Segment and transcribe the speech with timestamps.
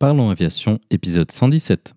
[0.00, 1.92] Parlons Aviation, épisode 117.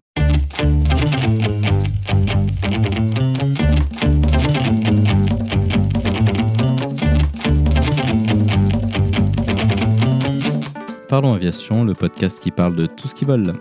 [11.07, 13.53] Parlons Aviation, le podcast qui parle de tout ce qui vole.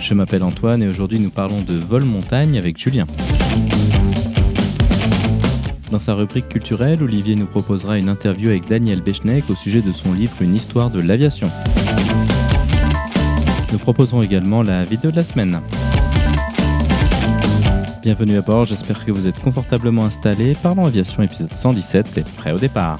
[0.00, 3.06] Je m'appelle Antoine et aujourd'hui nous parlons de vol montagne avec Julien.
[5.94, 9.92] Dans sa rubrique culturelle, Olivier nous proposera une interview avec Daniel Bechnek au sujet de
[9.92, 11.48] son livre Une histoire de l'aviation.
[13.70, 15.60] Nous proposerons également la vidéo de la semaine.
[18.02, 20.56] Bienvenue à bord, j'espère que vous êtes confortablement installés.
[20.60, 22.98] Parlons aviation épisode 117 et prêt au départ.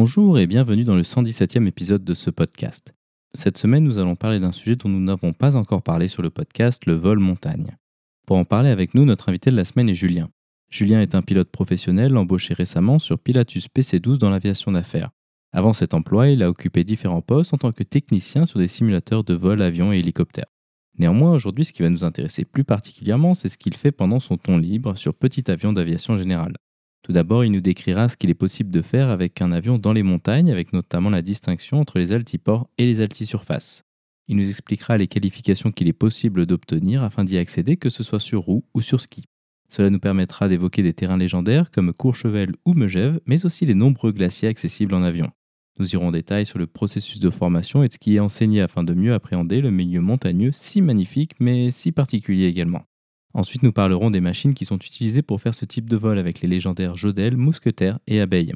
[0.00, 2.94] Bonjour et bienvenue dans le 117e épisode de ce podcast.
[3.34, 6.30] Cette semaine, nous allons parler d'un sujet dont nous n'avons pas encore parlé sur le
[6.30, 7.76] podcast, le vol montagne.
[8.24, 10.28] Pour en parler avec nous, notre invité de la semaine est Julien.
[10.70, 15.10] Julien est un pilote professionnel embauché récemment sur Pilatus PC12 dans l'aviation d'affaires.
[15.50, 19.24] Avant cet emploi, il a occupé différents postes en tant que technicien sur des simulateurs
[19.24, 20.54] de vol, avions et hélicoptères.
[20.96, 24.36] Néanmoins, aujourd'hui, ce qui va nous intéresser plus particulièrement, c'est ce qu'il fait pendant son
[24.36, 26.54] temps libre sur petit avion d'aviation générale.
[27.02, 29.92] Tout d'abord, il nous décrira ce qu'il est possible de faire avec un avion dans
[29.92, 33.84] les montagnes, avec notamment la distinction entre les altiports et les altisurfaces.
[34.26, 38.20] Il nous expliquera les qualifications qu'il est possible d'obtenir afin d'y accéder, que ce soit
[38.20, 39.24] sur roue ou sur ski.
[39.70, 44.12] Cela nous permettra d'évoquer des terrains légendaires comme Courchevel ou Megève, mais aussi les nombreux
[44.12, 45.30] glaciers accessibles en avion.
[45.78, 48.60] Nous irons en détail sur le processus de formation et de ce qui est enseigné
[48.60, 52.87] afin de mieux appréhender le milieu montagneux si magnifique mais si particulier également.
[53.34, 56.40] Ensuite, nous parlerons des machines qui sont utilisées pour faire ce type de vol avec
[56.40, 58.54] les légendaires Jodel, Mousquetaire et Abeille.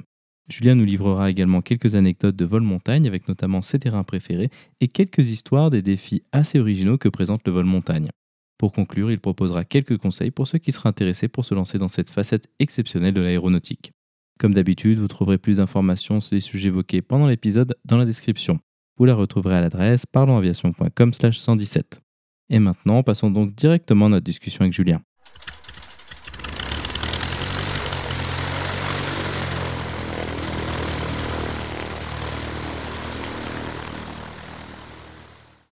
[0.48, 4.50] Julien nous livrera également quelques anecdotes de vol montagne avec notamment ses terrains préférés
[4.80, 8.10] et quelques histoires des défis assez originaux que présente le vol montagne.
[8.58, 11.88] Pour conclure, il proposera quelques conseils pour ceux qui seraient intéressés pour se lancer dans
[11.88, 13.92] cette facette exceptionnelle de l'aéronautique.
[14.38, 18.60] Comme d'habitude, vous trouverez plus d'informations sur les sujets évoqués pendant l'épisode dans la description.
[18.98, 22.11] Vous la retrouverez à l'adresse parlonsaviation.com/117.
[22.54, 25.00] Et maintenant, passons donc directement à notre discussion avec Julien.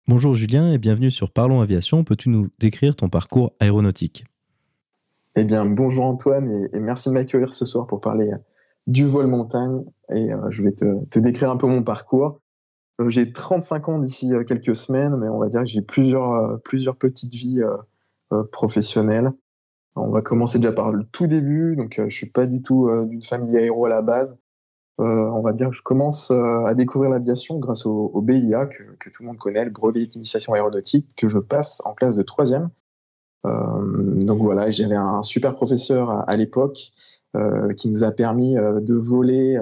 [0.06, 2.04] Bonjour Julien et bienvenue sur Parlons Aviation.
[2.04, 4.26] Peux-tu nous décrire ton parcours aéronautique?
[5.34, 8.30] Eh bien, bonjour Antoine et, merci de m'accueillir ce soir pour parler
[8.86, 9.82] du vol montagne.
[10.12, 12.38] Et euh, je vais te, décrire un peu mon parcours.
[13.00, 16.32] Euh, j'ai 35 ans d'ici euh, quelques semaines, mais on va dire que j'ai plusieurs,
[16.32, 17.62] euh, plusieurs petites vies
[18.50, 19.32] professionnelles.
[19.94, 21.76] On va commencer déjà par le tout début.
[21.76, 24.36] Donc, je suis pas du tout d'une famille aéro à la base.
[24.98, 29.28] on va dire que je commence à découvrir l'aviation grâce au, BIA, que, tout le
[29.28, 32.68] monde connaît, le brevet d'initiation aéronautique, que je passe en classe de troisième.
[33.44, 36.92] donc voilà, j'avais un super professeur à l'époque
[37.78, 39.56] qui nous a permis de voler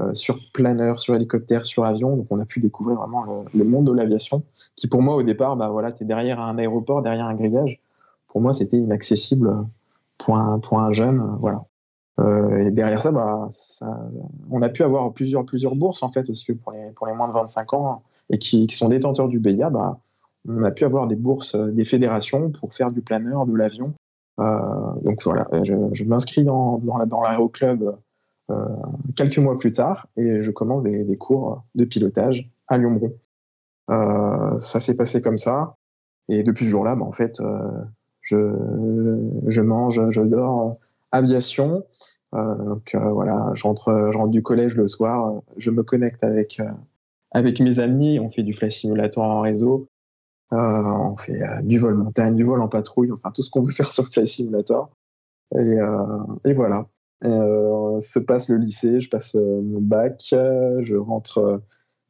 [0.00, 2.16] euh, sur planeur, sur hélicoptère, sur avion.
[2.16, 4.42] Donc on a pu découvrir vraiment le, monde de l'aviation,
[4.76, 7.80] qui pour moi au départ, bah voilà, tu es derrière un aéroport, derrière un grillage.
[8.28, 9.66] Pour moi, c'était inaccessible
[10.18, 11.36] pour un, un jeune.
[11.40, 11.64] Voilà.
[12.20, 13.48] Euh, et derrière ça, bah,
[14.50, 17.14] on a pu avoir plusieurs, plusieurs bourses en fait, parce que pour les, pour les
[17.14, 19.98] moins de 25 ans et qui, sont détenteurs du BIA, bah,
[20.48, 23.94] on a pu avoir des bourses des fédérations pour faire du planeur, de l'avion.
[24.38, 24.58] Euh,
[25.02, 27.92] donc voilà, je, m'inscris dans, dans, l'aéroclub euh,
[29.16, 33.12] quelques mois plus tard et je commence des, cours de pilotage à Lyon-Bron.
[33.90, 35.76] Euh, ça s'est passé comme ça.
[36.28, 37.58] Et depuis ce jour-là, bah, en fait, euh,
[38.22, 40.76] je, mange, je dors
[41.12, 41.84] aviation.
[42.32, 46.60] donc voilà, je rentre, du collège le soir, je me connecte avec,
[47.60, 49.88] mes amis, on fait du flight simulator en réseau,
[50.52, 53.92] on fait du vol montagne, du vol en patrouille, enfin tout ce qu'on veut faire
[53.92, 54.90] sur flight simulator.
[55.56, 56.86] Et voilà.
[57.24, 61.58] Euh, se passe le lycée, je passe euh, mon bac, je rentre euh,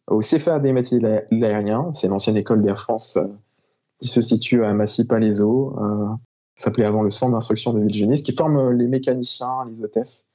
[0.07, 3.19] au CFA des métiers de l'aérien, c'est l'ancienne école d'Air France
[4.01, 5.77] qui se situe à Massy-Palaiseau,
[6.57, 10.31] s'appelait avant le centre d'instruction de Villejunis, qui forme les mécaniciens, les hôtesses,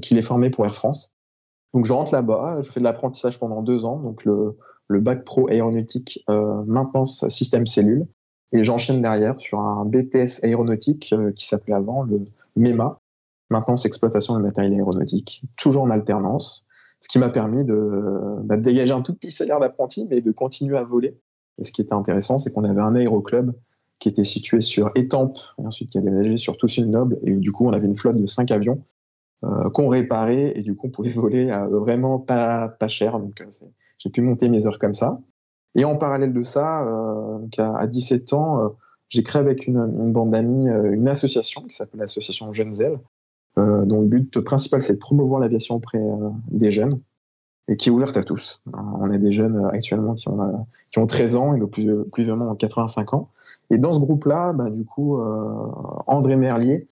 [0.00, 1.12] qui les formait pour Air France.
[1.74, 5.24] Donc je rentre là-bas, je fais de l'apprentissage pendant deux ans, donc le, le bac
[5.24, 8.06] pro aéronautique maintenance système cellule,
[8.52, 12.24] et j'enchaîne derrière sur un BTS aéronautique qui s'appelait avant le
[12.56, 13.00] MEMA,
[13.50, 16.68] maintenance, exploitation de matériel aéronautique, toujours en alternance,
[17.00, 20.76] ce qui m'a permis bah, de, dégager un tout petit salaire d'apprenti, mais de continuer
[20.76, 21.18] à voler.
[21.58, 23.52] Et ce qui était intéressant, c'est qu'on avait un aéroclub
[23.98, 27.66] qui était situé sur Étampes, et ensuite qui a déménagé sur Toussaint-Noble, et du coup,
[27.66, 28.84] on avait une flotte de cinq avions.
[29.72, 33.18] qu'on réparait et du coup on pouvait voler vraiment pas, pas cher.
[33.18, 33.42] Donc
[33.98, 35.20] j'ai pu monter mes heures comme ça.
[35.74, 36.86] Et en parallèle de ça,
[37.58, 38.74] à, 17 ans,
[39.08, 42.98] j'ai créé avec une, bande d'amis une association qui s'appelle l'association Jeunes Ailes,
[43.58, 46.00] dont le but principal c'est de promouvoir l'aviation auprès
[46.50, 47.00] des jeunes
[47.68, 48.62] et qui est ouverte à tous.
[48.72, 52.54] On a des jeunes actuellement qui ont, qui ont 13 ans et plus, plus vraiment
[52.54, 53.30] 85 ans.
[53.70, 55.20] Et dans ce groupe-là, bah, du coup,
[56.06, 56.88] André Merlier,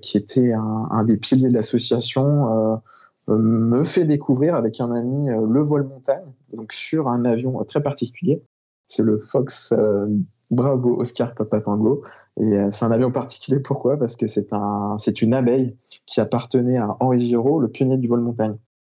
[0.00, 2.80] qui était un, des piliers de l'association,
[3.28, 7.62] euh, me fait découvrir avec un ami euh, le vol montagne, donc sur un avion
[7.64, 8.42] très particulier.
[8.86, 10.06] C'est le Fox euh,
[10.50, 12.02] Bravo Oscar Papa Tango.
[12.40, 13.98] Et c'est un avion particulier, pourquoi?
[13.98, 18.08] Parce que c'est un, c'est une abeille qui appartenait à Henri Giraud, le pionnier du
[18.08, 18.56] vol montagne.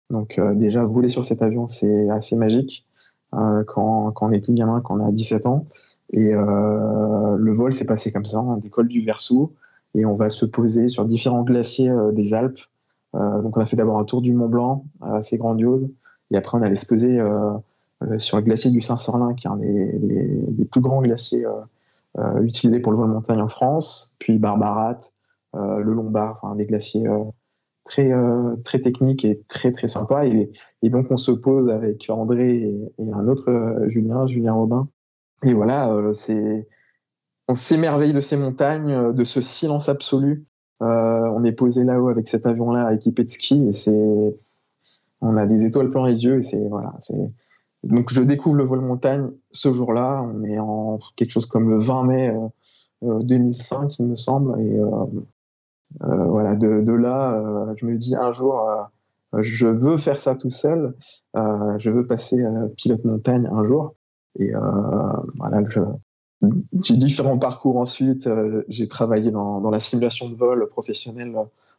[0.10, 2.86] Donc déjà, voler sur cet avion, c'est assez magique
[3.32, 5.68] quand, quand, on est tout gamin, quand on a 17 ans.
[6.14, 9.52] Et le vol s'est passé comme ça, on décolle du Versou
[9.94, 12.62] et on va se poser sur différents glaciers des Alpes.
[13.16, 15.90] Euh, donc on a fait d'abord un tour du Mont Blanc, euh, assez grandiose,
[16.32, 17.54] et après on allait se poser euh,
[18.18, 21.46] sur le glacier du Saint-Sorlin, qui est un des, plus grands glaciers
[22.42, 25.00] utilisés pour le vol montagne en France, puis Barbarat,
[25.54, 27.08] le Lombard, enfin des glaciers
[27.86, 28.12] très
[28.64, 30.26] très techniques et très très sympas.
[30.26, 30.50] Et,
[30.84, 34.88] donc on se pose avec André et, un autre Julien, Julien Robin.
[35.44, 36.68] Et voilà, c'est
[37.48, 40.48] on s'émerveille de ces montagnes, de ce silence absolu,
[40.82, 44.38] euh, on est posé là-haut avec cet avion-là équipé de ski et c'est,
[45.22, 47.32] on a des étoiles plein les yeux et c'est voilà, c'est
[47.88, 50.22] donc je découvre le vol montagne ce jour-là.
[50.24, 52.34] On est en quelque chose comme le 20 mai
[53.02, 54.80] 2005, euh, euh, il me semble, et
[56.00, 58.68] voilà, de, là, je me dis un jour,
[59.38, 60.96] je veux faire ça tout seul.
[61.36, 62.44] je veux passer
[62.76, 63.96] pilote montagne un jour.
[64.40, 64.52] Et
[65.36, 65.62] voilà,
[66.84, 68.28] j'ai différents parcours ensuite.
[68.28, 71.34] Euh, j'ai travaillé dans, la simulation de vol professionnelle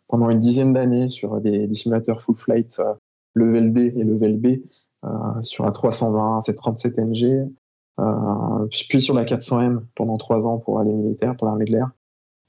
[0.08, 2.94] pendant une dizaine d'années sur des, des, simulateurs full flight euh,
[3.34, 4.56] level D et level B euh,
[5.42, 7.48] sur la 320, C37 NG,
[8.00, 11.90] euh, puis sur la 400M pendant trois ans pour aller militaire, pour l'armée de l'air,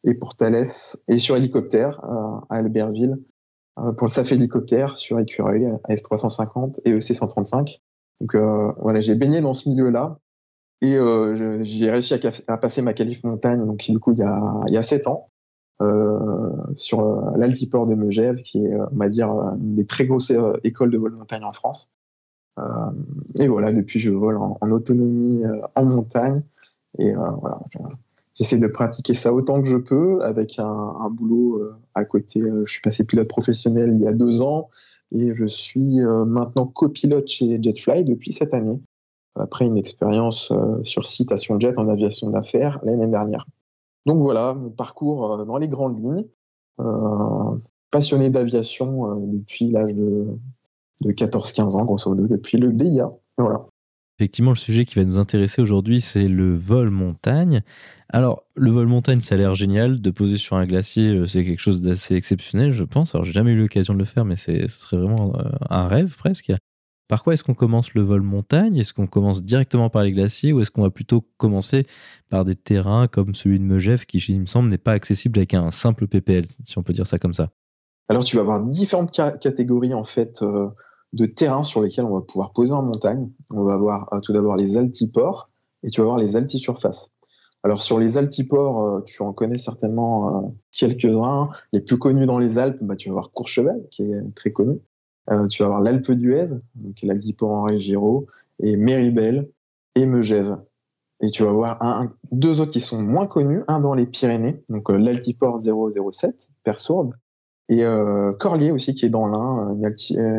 [0.04, 0.66] et pour Thales,
[1.07, 2.04] et sur hélicoptère
[2.50, 3.19] à Albertville,
[3.75, 7.80] pour le SAF hélicoptère sur Écureuil, AS350 et EC135.
[8.22, 8.36] Donc
[8.80, 10.19] voilà, j'ai baigné dans ce milieu-là
[10.81, 12.13] et euh, j'ai réussi
[12.48, 15.07] à, passer ma qualif montagne, donc du coup il y a, il y a 7
[15.07, 15.30] ans,
[15.81, 20.31] euh, sur euh, l'altiport de Megève, qui est, on va dire, une des très grosses
[20.63, 21.92] écoles de vol montagne en France.
[23.39, 25.44] Et voilà, depuis je vole en, autonomie
[25.75, 26.41] en montagne.
[26.97, 27.59] Et voilà,
[28.35, 31.61] j'essaie de pratiquer ça autant que je peux, avec un, boulot
[31.95, 32.41] à côté.
[32.65, 34.69] je suis passé pilote professionnel il y a deux ans,
[35.11, 38.79] et je suis maintenant copilote chez Jetfly depuis cette année
[39.39, 43.45] après une expérience euh, sur citation jet en aviation d'affaires l'année dernière.
[44.06, 46.25] Donc voilà, mon parcours euh, dans les grandes lignes.
[46.79, 47.57] Euh,
[47.91, 50.27] passionné d'aviation depuis l'âge de,
[51.01, 53.10] de 14-15 ans, grosso modo, depuis le DIA.
[53.38, 53.66] Voilà.
[54.19, 57.63] Effectivement, le sujet qui va nous intéresser aujourd'hui, c'est le vol montagne.
[58.10, 60.01] Alors, le vol montagne, ça a l'air génial.
[60.01, 63.16] De poser sur un glacier, c'est quelque chose d'assez exceptionnel, je pense.
[63.16, 65.38] Alors, j'ai jamais eu l'occasion de le faire, mais ce serait vraiment
[65.69, 66.51] un rêve presque.
[67.10, 68.78] Par quoi est-ce qu'on commence le vol montagne?
[68.78, 71.88] Est-ce qu'on commence directement par les glaciers ou est-ce qu'on va plutôt commencer
[72.30, 75.56] par des terrains comme celui de Megève qui, il me semble, n'est pas accessible avec
[75.56, 77.50] un simple PPL, si on peut dire ça comme ça?
[78.10, 80.68] Alors tu vas avoir différentes catégories en fait euh,
[81.13, 83.29] de terrains sur lesquels on va pouvoir poser en montagne.
[83.50, 85.49] On va avoir euh, tout d'abord les altiports
[85.83, 87.13] et tu vas avoir les altisurfaces.
[87.63, 91.49] Alors sur les altiports, euh, tu en connais certainement quelques-uns.
[91.73, 94.80] Les plus connus dans les Alpes, bah, tu vas avoir Courchevel, qui est très connu.
[95.31, 98.28] Euh, tu vas avoir l'Alpe d'Huez, donc l'Altiport Henri Giraud,
[98.59, 99.49] et Méribel
[99.95, 100.57] et Megève.
[101.21, 104.63] Et tu vas avoir un, deux autres qui sont moins connus, un dans les Pyrénées,
[104.69, 107.13] donc euh, l'Altiport 007, Persourde,
[107.69, 109.78] et euh, Corlier aussi qui est dans l'Ain,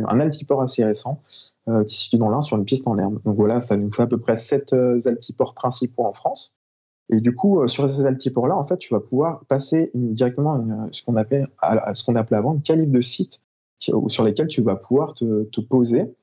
[0.08, 1.22] un altiport assez récent
[1.86, 3.20] qui se situe dans l'Ain sur une piste en herbe.
[3.24, 6.56] Donc voilà, ça nous fait à peu près sept altiports principaux en France.
[7.12, 11.14] Et du coup, sur ces altiports-là, en fait, tu vas pouvoir passer directement ce qu'on
[11.16, 11.48] appelle,
[11.94, 13.44] ce qu'on appelait avant une calife de site
[13.80, 16.14] sur lesquels tu vas pouvoir te, poser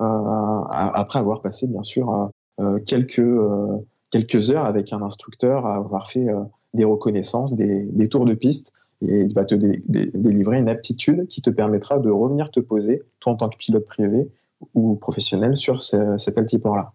[0.00, 3.78] euh, après avoir passé bien sûr euh, quelques, euh,
[4.10, 6.26] quelques heures avec un instructeur, avoir fait
[6.74, 11.42] des reconnaissances, des, des, tours de piste, et il va te délivrer une aptitude qui
[11.42, 14.28] te permettra de revenir te poser, toi en tant que pilote privé
[14.74, 16.92] ou professionnel, sur ce, cet altiport-là.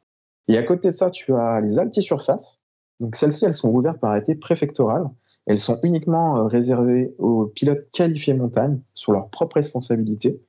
[0.50, 2.64] Et à côté de ça, tu as les altisurfaces.
[3.00, 5.10] Donc celles-ci, elles sont ouvertes par arrêté préfectoral
[5.46, 10.42] elles sont uniquement euh, réservées aux pilotes qualifiés montagne sur leur propre responsabilité.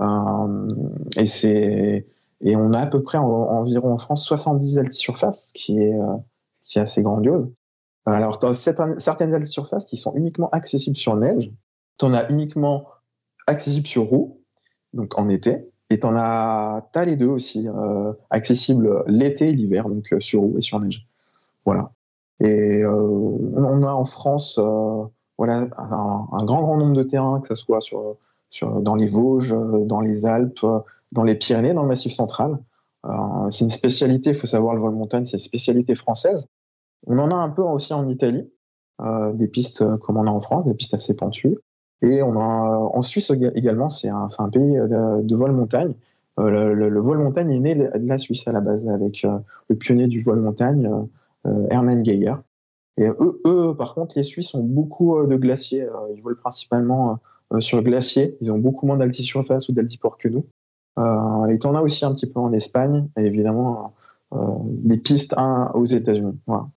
[0.00, 0.74] Euh,
[1.16, 2.06] et c'est
[2.40, 6.16] et on a à peu près environ en France 70 altisurfaces, qui est euh,
[6.64, 7.48] qui est assez grandiose.
[8.06, 11.50] Alors, tu as certaines, altisurfaces qui sont uniquement accessibles sur neige.
[11.98, 12.86] Tu en as uniquement
[13.46, 14.40] accessible sur roue,
[14.92, 17.66] donc en été, et tu as, as, les deux aussi,
[18.30, 21.06] accessibles l'été et l'hiver, donc sur roue et sur neige.
[21.64, 21.92] Voilà.
[22.40, 24.58] Et on a en France
[25.38, 28.16] voilà, un, grand, grand nombre de terrains, que ce soit sur,
[28.50, 29.54] sur, dans les Vosges,
[29.86, 30.66] dans les Alpes,
[31.12, 32.58] dans les Pyrénées, dans le Massif central.
[33.50, 36.48] c'est une spécialité, il faut savoir, le vol montagne, c'est une spécialité française.
[37.06, 38.50] On en a un peu aussi en Italie,
[39.00, 41.56] euh, des pistes euh, comme on a en France, des pistes assez pentues.
[42.02, 45.94] Et on a en Suisse également, c'est un, pays de, de vol montagne.
[46.38, 49.24] Euh, le, le, vol montagne est né de la Suisse à la base, avec
[49.68, 50.90] le pionnier du vol montagne,
[51.70, 52.34] Hermann Geiger.
[52.98, 55.88] Et eux, eux, par contre, les Suisses ont beaucoup de glaciers.
[56.14, 57.20] Ils volent principalement
[57.60, 58.36] sur glacier.
[58.42, 60.44] Ils ont beaucoup moins d'altisurface ou d'altiport que nous.
[60.98, 63.94] Euh, et en as aussi un petit peu en Espagne, et évidemment
[64.32, 66.38] euh, des pistes un, aux États-Unis.
[66.46, 66.68] Voilà.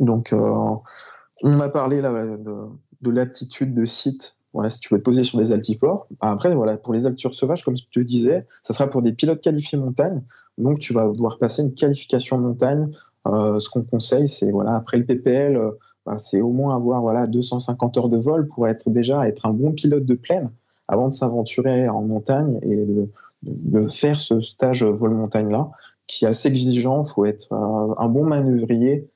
[0.00, 0.82] Donc, on
[1.42, 2.68] m'a parlé là, de,
[3.02, 4.36] de l'aptitude de site.
[4.52, 6.08] Voilà, si tu veux te poser sur des altiports.
[6.20, 9.42] Après, voilà, pour les altitudes sauvages, comme je te disais, ça sera pour des pilotes
[9.42, 10.22] qualifiés montagne.
[10.56, 12.90] Donc, tu vas devoir passer une qualification montagne.
[13.26, 15.72] Euh, ce qu'on conseille, c'est voilà, après le PPL, euh,
[16.06, 19.52] bah, c'est au moins avoir voilà 250 heures de vol pour être déjà être un
[19.52, 20.50] bon pilote de plaine
[20.88, 22.76] avant de s'aventurer en montagne et
[23.42, 25.70] de, faire ce stage vol montagne là,
[26.06, 27.02] qui est assez exigeant.
[27.02, 29.15] Il faut être euh, un bon manœuvrier euh,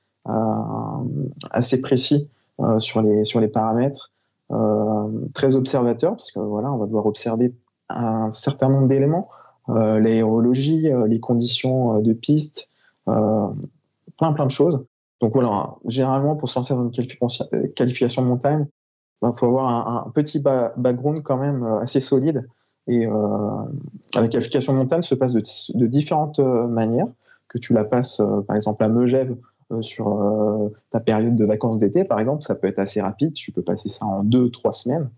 [1.51, 2.29] assez précis
[2.61, 4.13] euh, sur, les, sur les paramètres,
[4.51, 7.55] euh, très observateur, parce que voilà, on va devoir observer
[7.89, 9.29] un certain nombre d'éléments,
[9.69, 12.71] l'aérologie, les conditions de piste,
[13.05, 14.85] plein plein de choses.
[15.21, 20.07] Donc voilà, généralement pour se lancer dans une qualification de montagne, il bah, faut avoir
[20.07, 22.49] un, petit background quand même assez solide.
[22.89, 27.09] Et la qualification de montagne se passe de, différentes manières.
[27.49, 29.37] Que tu la passes, par exemple, à Megève, euh,
[29.81, 33.33] sur euh, ta période de vacances d'été, par exemple, ça peut être assez rapide.
[33.33, 35.11] Tu peux passer ça en deux, trois semaines.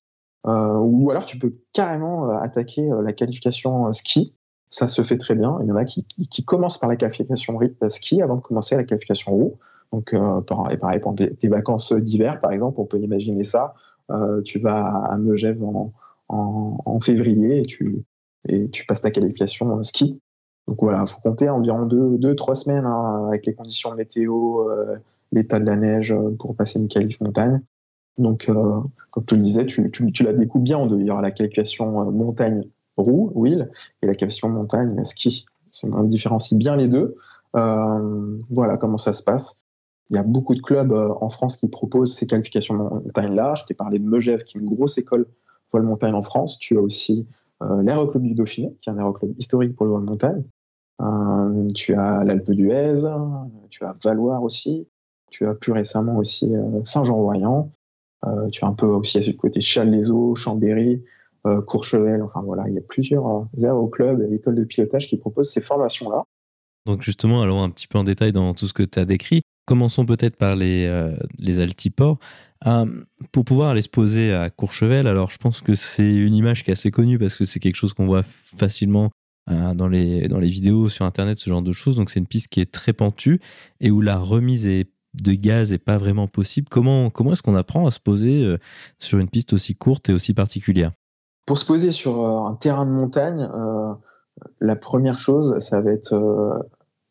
[0.47, 4.35] Euh, ou alors tu peux carrément attaquer la qualification ski.
[4.71, 5.59] Ça se fait très bien.
[5.63, 6.05] Il y en a qui,
[6.45, 9.59] commencent par la qualification ski avant de commencer la qualification roue.
[9.93, 13.75] Donc, et pareil, pour tes, vacances d'hiver, par exemple, on peut imaginer ça.
[14.45, 15.93] tu vas à Megève en,
[16.29, 18.03] en, février et tu,
[18.49, 20.21] et tu passes ta qualification ski.
[20.69, 24.69] Donc voilà, il faut compter environ 2-3 deux, trois semaines hein, avec les conditions météo,
[24.69, 24.97] euh,
[25.33, 27.61] l'état de la neige euh, pour passer une qualif montagne.
[28.19, 31.01] Donc, euh, comme tu le disais, tu, tu, la découpes bien en deux.
[31.01, 32.65] Il y aura la qualification montagne
[32.97, 33.71] roue, wheel,
[34.03, 35.47] et la qualification montagne ski.
[35.85, 37.17] On différencie bien les deux.
[37.55, 39.65] voilà comment ça se passe.
[40.11, 43.55] Il y a beaucoup de clubs en France qui proposent ces qualifications montagne-là.
[43.57, 45.27] Je t'ai parlé de Megève, qui est une grosse école
[45.71, 46.59] voile montagne en France.
[46.59, 47.27] Tu as aussi
[47.83, 50.43] l'aéroclub du Dauphiné, qui est un aéroclub historique pour le vol montagne.
[51.01, 52.97] Euh, tu as l'Alpe d'Huez,
[53.71, 54.87] tu as Valoir aussi,
[55.31, 57.71] tu as plus récemment aussi euh, Saint-Jean-Royan,
[58.53, 61.03] tu as un peu aussi à ce côté Challes-les-Eaux, Chambéry,
[61.67, 65.61] Courchevel, enfin voilà, il y a plusieurs aéroclubs et écoles de pilotage qui proposent ces
[65.61, 66.25] formations-là.
[66.87, 69.43] Donc justement, allons un petit peu en détail dans tout ce que tu as décrit.
[69.67, 72.19] Commençons peut-être par les, les altiports.
[72.67, 72.87] Euh,
[73.33, 76.71] pour pouvoir aller se poser à Courchevel, alors je pense que c'est une image qui
[76.71, 79.11] est assez connue parce que c'est quelque chose qu'on voit facilement
[79.51, 81.97] euh, dans, les, dans les vidéos sur Internet, ce genre de choses.
[81.97, 83.41] Donc c'est une piste qui est très pentue
[83.81, 86.69] et où la remise de gaz est pas vraiment possible.
[86.71, 88.59] Comment, comment est-ce qu'on apprend à se poser euh,
[88.99, 90.93] sur une piste aussi courte et aussi particulière?
[91.47, 93.49] Pour se poser sur un terrain de montagne,
[94.61, 96.65] la première chose, ça va être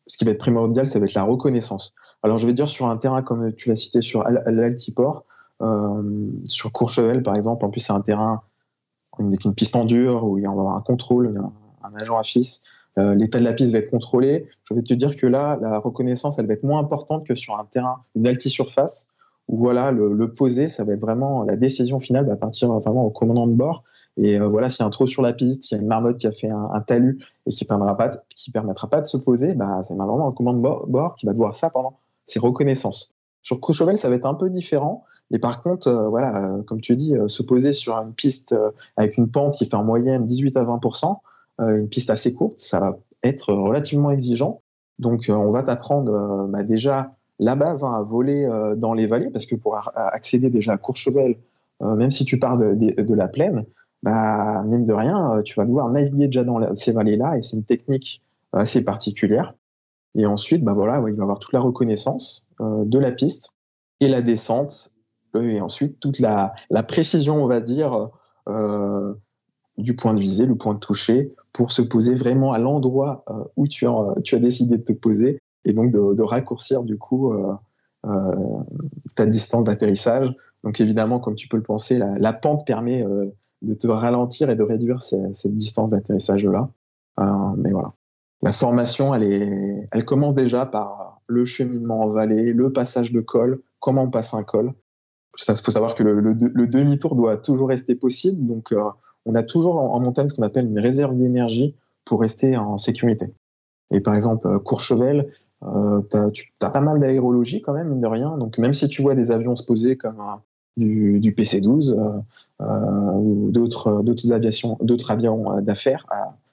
[0.06, 1.94] ce qui va être primordial, ça va être la reconnaissance.
[2.22, 5.24] Alors je vais dire sur un terrain comme tu l'as cité sur l'Altiport,
[5.62, 6.02] euh,
[6.44, 8.42] sur Courchevel, par exemple, en plus, c'est un terrain
[9.18, 11.40] avec une piste en dur où il va y avoir un contrôle,
[11.82, 12.62] un, agent à fils.
[12.98, 14.48] Euh, l'état de la piste va être contrôlé.
[14.64, 17.58] Je vais te dire que là, la reconnaissance, elle va être moins importante que sur
[17.58, 19.08] un terrain, une altisurface,
[19.48, 23.10] où voilà, le, poser, ça va être vraiment la décision finale va partir vraiment au
[23.10, 23.84] commandant de bord.
[24.16, 25.88] Et euh, voilà, s'il y a un trou sur la piste, s'il y a une
[25.88, 28.10] marmotte qui a fait un, talus et qui ne permettra, pas
[28.52, 31.56] permettra pas de se poser, bah, c'est vraiment un commandant de bord qui va devoir
[31.56, 33.12] ça pendant ses reconnaissances.
[33.42, 35.04] Sur Courchevel, ça va être un peu différent.
[35.30, 38.54] Et par contre, euh, voilà, euh, comme tu dis, se poser sur une piste
[38.96, 41.18] avec une pente qui fait en moyenne 18 à 20%
[41.58, 44.62] une piste assez courte, ça va être relativement exigeant.
[44.98, 49.46] Donc, on va t'apprendre bah, déjà la base hein, à voler dans les vallées, parce
[49.46, 51.36] que pour accéder déjà à Courchevel,
[51.80, 53.64] même si tu pars de, la plaine,
[54.02, 57.64] bah, mine de rien, tu vas devoir naviguer déjà dans ces vallées-là, et c'est une
[57.64, 59.54] technique assez particulière.
[60.14, 63.56] Et ensuite, bah voilà, il va avoir toute la reconnaissance de la piste
[64.00, 64.92] et la descente
[65.40, 66.54] et ensuite toute la,
[66.86, 68.10] précision, on va dire,
[68.48, 69.14] euh,
[69.78, 73.44] du point de visée, le point de toucher, pour se poser vraiment à l'endroit euh,
[73.56, 77.32] où tu as, tu as décidé de te poser, et donc de, raccourcir du coup
[77.32, 77.54] euh,
[79.14, 80.34] ta distance d'atterrissage.
[80.64, 83.04] Donc évidemment, comme tu peux le penser, la, pente permet
[83.62, 86.68] de te ralentir et de réduire cette distance d'atterrissage-là.
[87.56, 87.92] mais voilà.
[88.42, 93.20] La formation, elle, est, elle commence déjà par le cheminement en vallée, le passage de
[93.20, 94.72] col, comment on passe un col.
[95.48, 98.44] Il faut savoir que le, demi-tour doit toujours rester possible.
[98.44, 98.74] Donc,
[99.26, 103.26] on a toujours en, montagne ce qu'on appelle une réserve d'énergie pour rester en sécurité.
[103.92, 105.30] Et par exemple, Courchevel,
[105.64, 106.00] euh,
[106.32, 108.36] tu as pas mal d'aérologie quand même, mine de rien.
[108.36, 110.20] Donc même si tu vois des avions se poser comme
[110.76, 112.20] du, PC-12 euh,
[112.60, 116.06] euh, ou d'autres d'autres avions d'affaires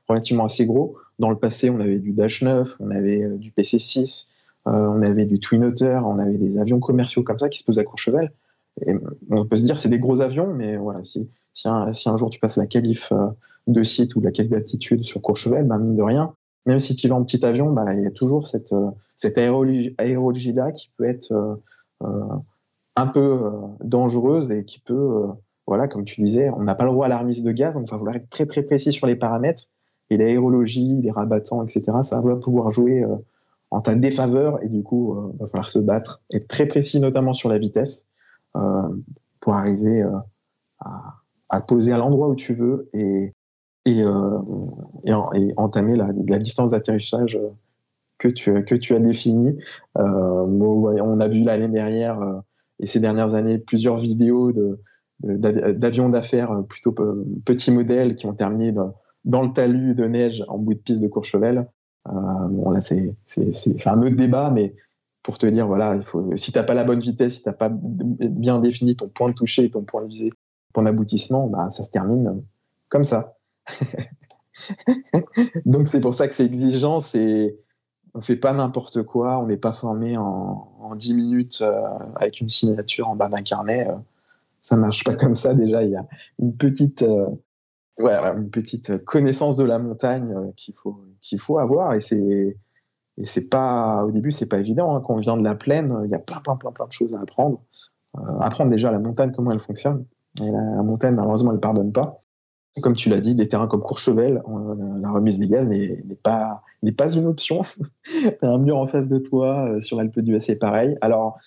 [0.08, 4.30] relativement assez gros, dans le passé on avait du Dash 9, on avait du PC-6,
[4.66, 7.80] on avait du Twin Otter, on avait des avions commerciaux comme ça qui se posent
[7.80, 8.32] à Courchevel.
[8.88, 8.94] Et
[9.30, 12.40] on peut se dire c'est des gros avions, mais voilà, si, si, un, jour tu
[12.40, 13.14] passes la qualif
[13.68, 16.34] de site ou la qualif d'aptitude sur Courchevel, ben, mine de rien,
[16.66, 19.38] même si tu vas en petit avion, bah, il y a toujours cette, euh, cette
[19.38, 21.56] aérologie-là qui peut être euh,
[22.04, 22.36] euh,
[23.00, 23.52] un peu
[23.84, 25.26] dangereuse et qui peut,
[25.68, 27.88] voilà, comme tu disais, on n'a pas le droit à la remise de gaz, donc
[27.88, 29.64] il va falloir être très très précis sur les paramètres.
[30.12, 33.06] Et l'aérologie, les rabattants, etc., ça va pouvoir jouer
[33.70, 37.34] en ta défaveur et du coup, il va falloir se battre, être très précis notamment
[37.34, 38.08] sur la vitesse
[38.54, 40.04] pour arriver
[41.50, 43.34] à, poser à l'endroit où tu veux et,
[43.86, 44.40] et, euh,
[45.34, 47.50] et, entamer la, distance d'atterrissage euh,
[48.18, 49.58] que tu, que tu as définie.
[49.98, 52.20] Euh, on a vu l'année dernière
[52.80, 54.54] et ces dernières années plusieurs vidéos
[55.22, 56.96] d'avions d'affaires plutôt
[57.46, 61.08] petits modèles qui ont terminé dans, le talus de neige en bout de piste de
[61.08, 61.68] Courchevel.
[62.06, 63.14] bon, là, c'est,
[63.86, 64.76] un autre débat, mais
[65.24, 66.00] pour te dire, voilà,
[66.36, 69.30] si tu n'as pas la bonne vitesse, si tu n'as pas bien défini ton point
[69.30, 70.34] de toucher, ton point de visée,
[70.74, 72.42] ton aboutissement, bah, ça se termine
[72.88, 73.38] comme ça.
[75.66, 77.00] Donc c'est pour ça que c'est exigeant,
[78.14, 81.82] on fait pas n'importe quoi, on n'est pas formé en, en 10 minutes euh,
[82.16, 83.88] avec une signature en bas d'un carnet.
[83.88, 83.96] Euh,
[84.62, 85.54] ça marche pas comme ça.
[85.54, 86.06] Déjà, il y a
[86.40, 87.28] une petite, euh,
[88.00, 91.00] ouais, une petite connaissance de la montagne qu'il faut,
[91.38, 91.94] faut avoir.
[91.94, 92.58] Et c'est,
[93.18, 94.96] et c'est pas, au début, c'est pas évident.
[94.96, 95.04] Hein.
[95.06, 97.16] Quand on vient de la plaine, il y a plein, plein, plein, plein de choses
[97.16, 97.62] à apprendre.
[98.42, 100.06] apprendre déjà la montagne, comment elle fonctionne.
[100.42, 102.24] Et la, la montagne, malheureusement, elle pardonne pas
[102.82, 106.62] comme tu l'as dit, des terrains comme Courchevel, euh, la remise des gaz n'est pas,
[106.82, 107.64] une option.
[108.04, 110.98] tu as un mur en face de toi, euh, sur l'Alpe d'Huez, c'est pareil.
[111.02, 111.38] Alors,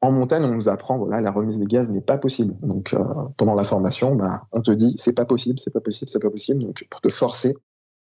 [0.00, 2.54] en montagne, on nous apprend, voilà, la remise des gaz n'est pas possible.
[2.62, 3.02] Donc, euh,
[3.36, 6.30] pendant la formation, bah, on te dit, c'est pas possible, c'est pas possible, c'est pas
[6.30, 6.62] possible.
[6.62, 7.56] Donc, pour te forcer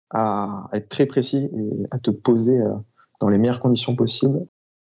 [0.10, 2.62] à être très précis et à te poser
[3.20, 4.46] dans les meilleures conditions possibles.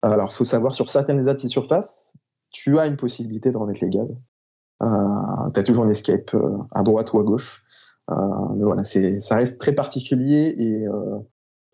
[0.02, 2.16] Alors, faut savoir, sur certaines de surface,
[2.52, 4.08] tu as une possibilité de remettre les gaz.
[4.82, 7.64] Euh, tu as toujours une escape euh, à droite ou à gauche.
[8.10, 8.16] Euh,
[8.56, 10.86] mais voilà, ça reste très particulier et,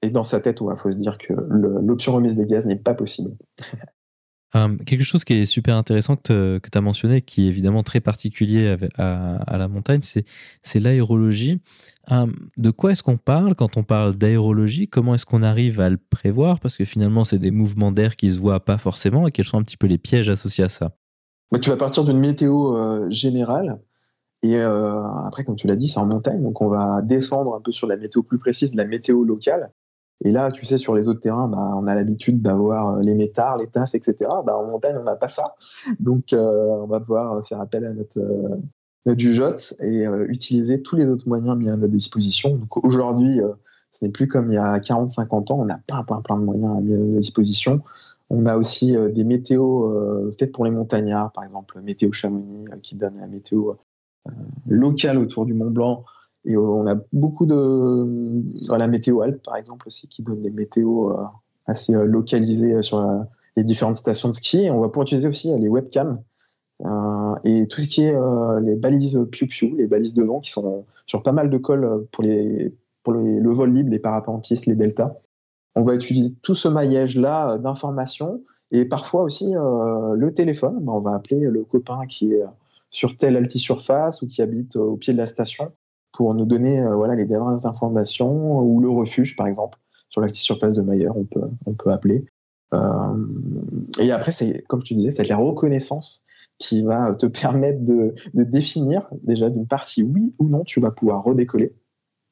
[0.02, 2.94] et dans sa tête, il faut se dire que l'option remise des gaz n'est pas
[2.94, 3.32] possible.
[4.86, 8.78] quelque chose qui est super intéressant que tu as mentionné, qui est évidemment très particulier
[8.98, 11.62] à, la montagne, c'est l'aérologie.
[12.58, 14.88] de quoi est-ce qu'on parle quand on parle d'aérologie?
[14.88, 16.60] Comment est-ce qu'on arrive à le prévoir?
[16.60, 19.58] Parce que finalement, c'est des mouvements d'air qui se voient pas forcément et quels sont
[19.58, 20.96] un petit peu les pièges associés à ça
[21.52, 23.80] bah, tu vas partir d'une météo euh, générale.
[24.42, 27.62] Et euh, après, comme tu l'as dit, c'est en montagne, donc on va descendre un
[27.62, 29.72] peu sur la météo plus précise, la météo locale.
[30.24, 33.16] Et là, tu sais, sur les autres terrains, bah, on a l'habitude d'avoir euh, les
[33.16, 34.16] métards, les tafs, etc.
[34.46, 35.56] Bah, en montagne, on n'a pas ça.
[36.00, 38.20] Donc, on va devoir faire appel à notre,
[39.06, 42.56] notre jugeote et utiliser tous les autres moyens mis à notre disposition.
[42.56, 43.42] Donc, aujourd'hui,
[43.96, 45.60] ce n'est plus comme il y a 40-50 ans.
[45.60, 47.82] On a plein, plein, plein de moyens mis à notre disposition.
[48.30, 52.66] On a aussi euh, des météos euh, faites pour les montagnards, par exemple Météo Chamonix
[52.72, 53.74] euh, qui donne la météo
[54.68, 56.04] locale autour du Mont Blanc.
[56.46, 58.76] Et on a beaucoup de.
[58.76, 61.16] la météo Alpes, par exemple, aussi, qui donne des météos
[61.68, 63.08] assez localisées sur
[63.56, 64.70] les différentes stations de ski.
[64.72, 66.22] on va pouvoir utiliser aussi les webcams
[67.44, 68.16] et tout ce qui est
[68.62, 72.24] les balises piou-piou, les balises de vent qui sont sur pas mal de cols pour,
[72.24, 75.16] le vol libre, les parapentistes, les deltas
[75.76, 80.80] on va utiliser tout ce maillage-là euh, d'informations et parfois aussi euh, le téléphone.
[80.82, 82.44] Ben, on va appeler le copain qui est
[82.90, 85.72] sur telle altisurface ou qui habite au pied de la station
[86.14, 89.78] pour nous donner euh, voilà, les dernières informations ou le refuge, par exemple,
[90.10, 92.26] sur l'altisurface de Mayer, on peut, on peut appeler.
[94.00, 96.26] et après, c'est comme je te disais, c'est la reconnaissance
[96.58, 100.92] qui va te permettre de définir déjà d'une part si oui ou non tu vas
[100.92, 101.74] pouvoir redécoller.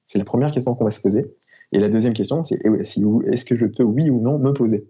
[0.08, 1.34] C'est la première question qu'on va se poser.
[1.74, 4.88] Et la deuxième question, c'est eh est-ce que je peux, oui ou non, me poser?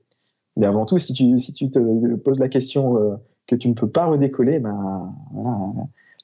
[0.58, 3.16] Mais avant tout, si tu, si tu te poses la question euh,
[3.48, 5.16] que tu ne peux pas redécoller, ben,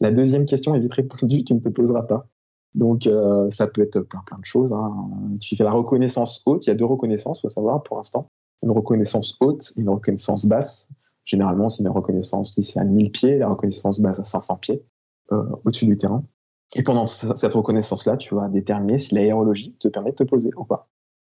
[0.01, 2.27] la deuxième question est vite répondue, tu ne te poseras pas.
[2.75, 4.73] Donc, euh, ça peut être plein, plein de choses.
[4.73, 5.09] Hein.
[5.39, 6.67] Tu fais la reconnaissance haute.
[6.67, 8.27] Il y a deux reconnaissances, il faut savoir, pour l'instant.
[8.61, 10.91] Une reconnaissance haute et une reconnaissance basse.
[11.23, 14.83] Généralement, c'est une reconnaissance lycée à 1000 pieds, la reconnaissance basse à 500 pieds,
[15.31, 16.23] euh, au-dessus du terrain.
[16.75, 20.65] Et pendant cette reconnaissance-là, tu vas déterminer si l'aérologie te permet de te poser ou
[20.65, 20.87] pas.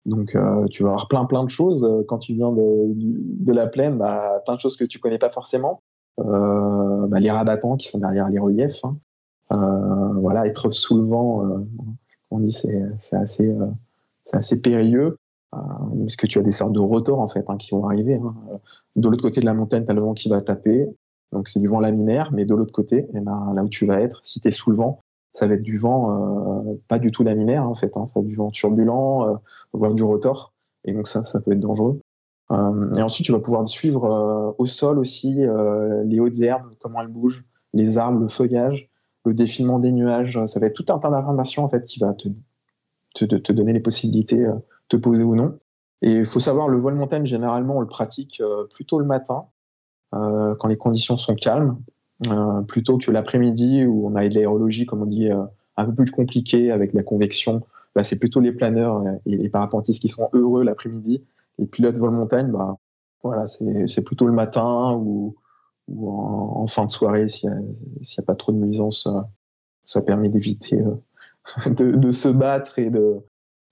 [0.05, 0.37] Donc,
[0.71, 1.89] tu vas avoir plein, plein de choses.
[2.09, 5.31] Quand tu viens de, de la plaine, bah, plein de choses que tu connais pas
[5.31, 5.81] forcément.
[6.19, 8.85] Bah, les rabattants qui sont derrière les reliefs.
[8.85, 8.97] Hein.
[10.17, 11.65] voilà, être sous le vent,
[12.31, 13.55] on dit c'est assez,
[14.33, 15.17] assez périlleux.
[15.51, 18.17] parce que tu as des sortes de rotors en fait hein, qui vont arriver.
[18.17, 18.35] Hein.
[18.97, 20.89] De l'autre côté de la montagne, tu as le vent qui va taper.
[21.33, 24.01] Donc c'est du vent laminaire, mais de l'autre côté, eh ben, là où tu vas
[24.01, 25.01] être, si tu es sous le vent,
[25.33, 28.23] ça va être du vent euh, pas du tout laminaire en fait, hein, ça va
[28.23, 29.37] être du vent turbulent, euh,
[29.73, 30.53] voire du rotor,
[30.85, 32.01] et donc ça, ça peut être dangereux.
[32.51, 35.39] Euh, et ensuite, tu vas pouvoir suivre au sol aussi
[36.05, 38.91] les hautes herbes, comment elles bougent, les arbres, le feuillage,
[39.25, 40.39] le défilement des nuages.
[40.45, 44.37] Ça va être tout un tas d'informations en fait qui va te, donner les possibilités
[44.37, 44.53] de
[44.89, 45.59] te poser ou non.
[46.03, 48.43] Et il faut savoir, le vol montagne, généralement, on le pratique
[48.75, 49.47] plutôt le matin,
[50.11, 51.79] quand les conditions sont calmes,
[52.67, 55.43] plutôt que l'après-midi où on a de l'aérologie, comme on dit, euh,
[55.77, 57.63] un peu plus compliquée avec la convection.
[57.97, 61.23] Là, c'est plutôt les planeurs et les parapentistes qui sont heureux l'après-midi.
[61.59, 62.77] Les pilotes vol montagne, bah,
[63.23, 65.37] voilà, c'est plutôt le matin ou,
[65.95, 67.57] en, fin de soirée s'il n'y
[68.19, 69.09] a, pas trop de nuisances.
[69.85, 70.83] ça permet d'éviter
[71.67, 73.19] de, se battre et de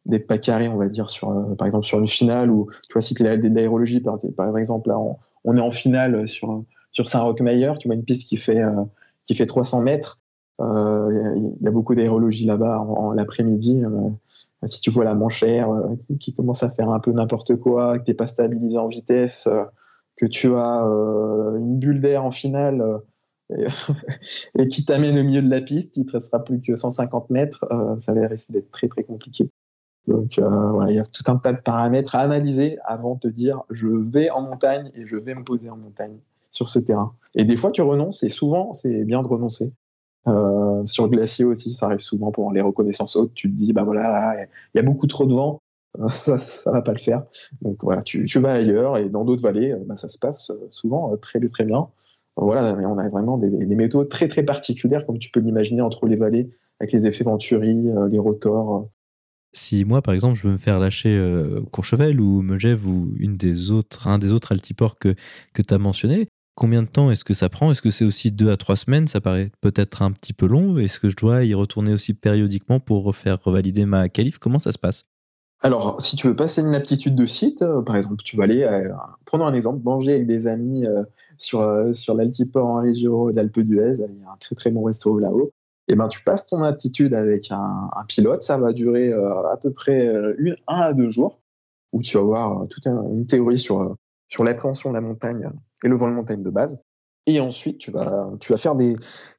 [0.07, 3.03] d'être pas carré, on va dire, sur, par exemple sur une finale ou tu vois,
[3.03, 4.99] si tu as de l'aérologie, par, exemple, là,
[5.45, 8.85] on est en finale sur, sur Saint-Roch-Meyer, tu vois une piste qui fait, euh,
[9.27, 10.21] qui fait 300 mètres.
[10.61, 13.83] Euh, il y, a beaucoup d'aérologie là-bas en, l'après-midi.
[13.83, 14.11] Euh,
[14.67, 15.71] si tu vois la manchère
[16.19, 19.49] qui commence à faire un peu n'importe quoi, que tu n'es pas stabilisé en vitesse,
[20.17, 20.83] que tu as
[21.57, 22.85] une bulle d'air en finale
[24.59, 27.31] et, qui t'amène au milieu de la piste, il ne te restera plus que 150
[27.31, 27.67] mètres,
[28.01, 29.49] ça va risquer d'être très très compliqué.
[30.07, 33.29] Donc voilà, il y a tout un tas de paramètres à analyser avant de te
[33.29, 36.19] dire je vais en montagne et je vais me poser en montagne
[36.51, 37.15] sur ce terrain.
[37.35, 39.73] Et des fois tu renonces et souvent c'est bien de renoncer.
[40.29, 43.33] Euh, sur le glacier aussi, ça arrive souvent pour les reconnaissances hautes.
[43.35, 44.37] Tu te dis bah voilà,
[44.75, 45.63] il y a beaucoup trop de vent,
[46.09, 47.25] ça, ça va pas le faire.
[47.63, 51.41] Donc voilà, tu, vas ailleurs et dans d'autres vallées, bah, ça se passe souvent très
[51.49, 51.89] très bien.
[52.37, 56.17] Voilà, on a vraiment des, méthodes très très particulières comme tu peux l'imaginer entre les
[56.17, 58.89] vallées avec les effets Venturi, euh, les rotors,
[59.53, 63.37] si moi, par exemple, je veux me faire lâcher euh, Courchevel ou Megève ou une
[63.37, 65.15] des autres, un des autres altiports que,
[65.55, 66.29] que tu as mentionné,
[66.61, 67.73] combien de temps est-ce que ça prend?
[67.73, 69.09] Est-ce que c'est aussi deux à trois semaines?
[69.09, 70.79] Ça paraît peut-être un petit peu long.
[70.79, 74.39] Est-ce que je dois y retourner aussi périodiquement pour refaire revalider ma qualif?
[74.39, 75.07] Comment ça se passe?
[75.63, 78.63] Alors, si tu veux passer une aptitude de site, euh, par exemple, tu vas aller,
[78.63, 78.89] euh,
[79.25, 80.85] prenons un exemple, manger avec des amis
[81.37, 81.63] sur,
[81.95, 83.97] sur l'altiport en Régio d'Alpe d'Huez.
[83.99, 85.53] Il y a un très très bon resto là-haut
[85.91, 88.43] et eh ben, tu passes ton aptitude avec un, pilote.
[88.43, 91.41] Ça va durer euh, à peu près euh, une, un à deux jours,
[91.91, 93.97] où tu vas avoir euh, toute une théorie sur,
[94.29, 95.51] sur l'appréhension de la montagne
[95.85, 96.81] et le vol de montagne de base.
[97.27, 98.97] Et ensuite, tu vas, tu vas faire des,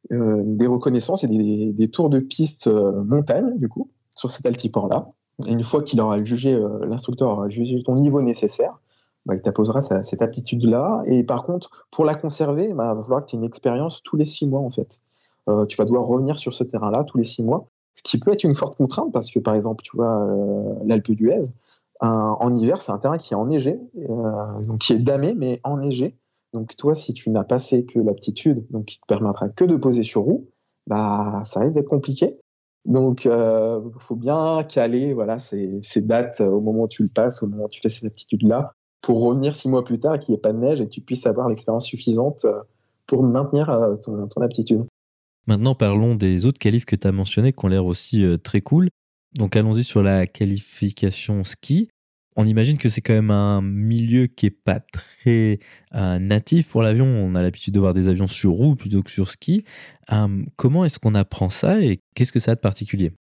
[0.10, 5.10] des reconnaissances et des, des, tours de piste montagne, du coup, sur cet altiport-là.
[5.48, 8.80] Une fois qu'il aura jugé, l'instructeur aura jugé ton niveau nécessaire,
[9.26, 11.04] bah, il t'apposera cette aptitude-là.
[11.06, 14.02] Et par contre, pour la conserver, bah, il va falloir que tu aies une expérience
[14.04, 15.02] tous les six mois, en fait.
[15.50, 18.32] Euh, tu vas devoir revenir sur ce terrain-là tous les six mois, ce qui peut
[18.32, 21.54] être une forte contrainte parce que, par exemple, tu vois, euh, l'Alpe d'Huez,
[22.04, 26.18] en hiver, c'est un terrain qui est enneigé, euh, donc qui est damé, mais enneigé.
[26.54, 30.04] Donc, toi, si tu n'as passé que l'aptitude, donc qui te permettra que de poser
[30.04, 30.50] sur roue,
[30.88, 32.38] bah, ça risque d'être compliqué.
[32.86, 37.48] Donc, il faut bien caler voilà, ces, dates au moment où tu le passes, au
[37.48, 40.42] moment où tu fais cette aptitude-là, pour revenir six mois plus tard qu'il n'y ait
[40.42, 42.46] pas de neige et que tu puisses avoir l'expérience suffisante
[43.06, 44.86] pour maintenir ton, ton aptitude.
[45.48, 48.62] Maintenant, parlons des autres qualifs que tu as mentionnés qui ont l'air aussi euh, très
[48.62, 48.90] cool.
[49.34, 51.90] Donc, allons-y sur la qualification ski.
[52.38, 55.60] On imagine que c'est quand même un milieu qui est pas très
[55.96, 57.06] euh, natif pour l'avion.
[57.06, 59.66] On a l'habitude de voir des avions sur roue plutôt que sur ski.
[60.10, 63.12] Hum, comment est-ce qu'on apprend ça et qu'est-ce que ça a de particulier?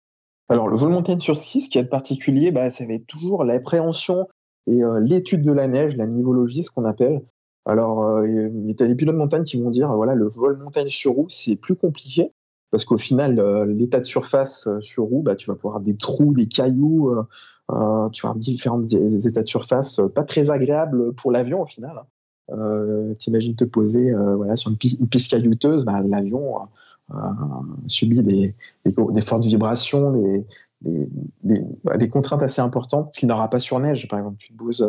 [0.48, 3.06] Alors, le vol montagne sur ski, ce qui a de particulier, bah, ça va être
[3.06, 4.28] toujours l'appréhension
[4.68, 7.22] et euh, l'étude de la neige, la nivologie, ce qu'on appelle.
[7.66, 10.56] Alors, euh, il y a des pilotes de montagne qui vont dire, voilà, le vol
[10.56, 12.30] montagne sur roue, c'est plus compliqué
[12.70, 16.32] parce qu'au final, l'état de surface sur roue, bah, tu vas pouvoir avoir des trous,
[16.34, 17.12] des cailloux,
[18.12, 22.02] tu vas avoir différents états de surface pas très agréables pour l'avion au final.
[22.52, 23.14] Hein.
[23.18, 26.54] T'imagines te poser voilà, sur une, piste, caillouteuse, bah, l'avion
[27.86, 28.54] subit des,
[29.22, 30.12] fortes vibrations,
[30.82, 31.08] des,
[31.42, 34.08] des, contraintes assez importantes qu'il n'aura pas sur neige.
[34.08, 34.86] Par exemple, tu te poses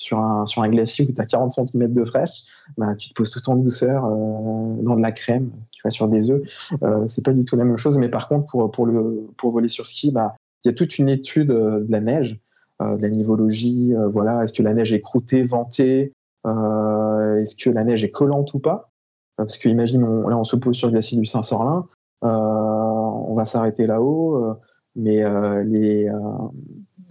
[0.00, 2.44] sur un, sur un glacier où tu as 40 cm de fraîche,
[2.78, 6.08] bah, tu te poses tout en douceur euh, dans de la crème, tu vois, sur
[6.08, 6.42] des œufs.
[6.82, 7.98] Euh, c'est pas du tout la même chose.
[7.98, 10.98] Mais par contre, pour, pour, le, pour voler sur ski, bah, il y a toute
[10.98, 12.40] une étude euh, de la neige,
[12.80, 13.92] de la nivologie.
[14.10, 16.14] voilà, est-ce que la neige est croûtée, ventée
[16.46, 18.90] Est-ce que la neige est collante ou pas?
[19.36, 21.86] Parce que imagine, là, on se pose sur le glacier du Saint-Sorlin.
[22.22, 24.56] on va s'arrêter là-haut,
[24.96, 25.22] mais
[25.64, 26.10] les,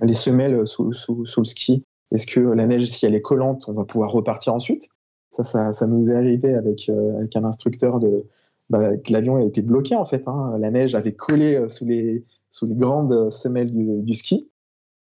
[0.01, 3.65] les semelles sous, sous, sous le ski, est-ce que la neige, si elle est collante,
[3.67, 4.89] on va pouvoir repartir ensuite?
[5.29, 8.25] Ça, ça, ça, nous est arrivé avec, avec un instructeur de,
[8.71, 10.27] bah, l'avion a été bloqué en fait.
[10.27, 10.57] Hein.
[10.59, 14.49] La neige avait collé sous les, sous les grandes semelles du, ski.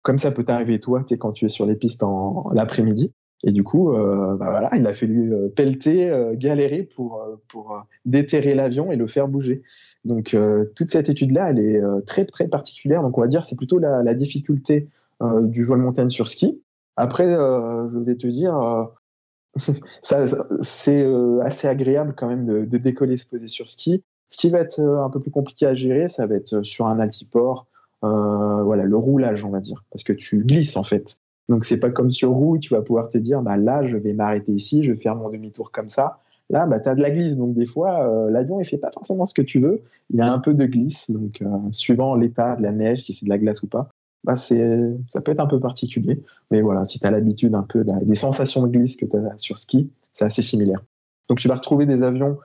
[0.02, 3.12] Comme ça peut t'arriver toi, es quand tu es sur les pistes en, l'après-midi.
[3.44, 7.84] Et du coup, euh, bah voilà, il a fallu euh, pelleter, euh, galérer pour, pour
[8.04, 9.62] déterrer l'avion et le faire bouger.
[10.04, 10.36] Donc
[10.74, 13.02] toute cette étude-là, elle est très très particulière.
[13.02, 14.88] Donc on va dire c'est plutôt la, la difficulté
[15.20, 16.62] du vol montagne sur ski.
[16.96, 18.58] Après, je vais te dire,
[20.02, 20.24] ça,
[20.60, 21.06] c'est
[21.42, 24.02] assez agréable quand même de, de, décoller, se poser sur ski.
[24.28, 27.00] Ce qui va être un peu plus compliqué à gérer, ça va être sur un
[27.00, 27.66] altiport,
[28.04, 31.18] euh, voilà, le roulage, on va dire, parce que tu glisses en fait.
[31.48, 34.12] Donc c'est pas comme sur roue, tu vas pouvoir te dire, bah là, je vais
[34.12, 36.20] m'arrêter ici, je vais faire mon demi-tour comme ça.
[36.50, 38.90] Là, bah, tu as de la glisse, donc des fois, euh, l'avion, il fait pas
[38.90, 39.82] forcément ce que tu veux.
[40.10, 43.12] Il y a un peu de glisse, donc euh, suivant l'état de la neige, si
[43.12, 43.90] c'est de la glace ou pas,
[44.24, 46.22] bah, c'est, ça peut être un peu particulier.
[46.50, 49.38] Mais voilà, si tu as l'habitude un peu des sensations de glisse que tu as
[49.38, 50.82] sur ski, c'est assez similaire.
[51.28, 52.38] Donc tu vas retrouver des avions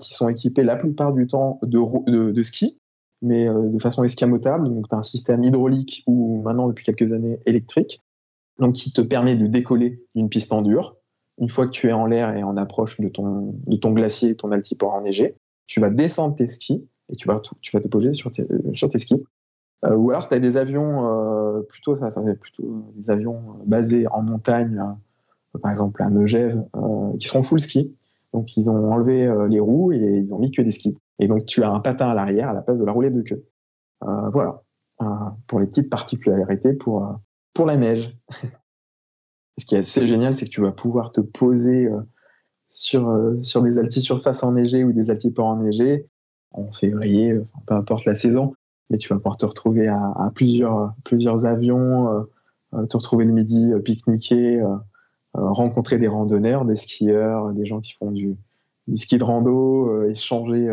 [0.00, 2.78] qui sont équipés la plupart du temps de, de ski,
[3.22, 4.68] mais euh, de façon escamotable.
[4.68, 8.02] Donc, tu as un système hydraulique ou maintenant, depuis quelques années, électrique,
[8.58, 10.96] donc qui te permet de décoller d'une piste en dur.
[11.38, 14.36] Une fois que tu es en l'air et en approche de ton, de ton glacier,
[14.36, 15.36] ton altiport enneigé,
[15.66, 18.88] tu vas descendre tes skis et tu vas, tu vas te poser sur tes, sur
[18.88, 19.22] tes skis.
[19.84, 24.06] Euh, ou alors, tu as des avions, euh, plutôt, ça, ça plutôt des avions basés
[24.08, 24.82] en montagne,
[25.60, 26.64] par exemple à Megève,
[27.18, 27.94] qui seront full ski.
[28.32, 30.96] Donc, ils ont enlevé les roues et ils ont mis que des skis.
[31.18, 33.22] Et donc, tu as un patin à l'arrière à la place de la roulette de
[33.22, 33.44] queue.
[34.04, 34.62] Euh, voilà,
[35.02, 35.06] euh,
[35.46, 37.12] pour les petites particularités pour, euh,
[37.54, 38.16] pour la neige.
[39.58, 41.88] Ce qui est assez génial, c'est que tu vas pouvoir te poser
[42.68, 43.10] sur,
[43.40, 46.06] sur des altisurfaces enneigées ou des altiports enneigés
[46.50, 47.34] en février,
[47.66, 48.52] peu importe la saison,
[48.90, 52.26] mais tu vas pouvoir te retrouver à, plusieurs, plusieurs avions,
[52.72, 54.62] te retrouver le midi, pique-niquer,
[55.36, 58.36] rencontrer des randonneurs, des skieurs, des gens qui font du,
[58.96, 60.68] ski de rando, échanger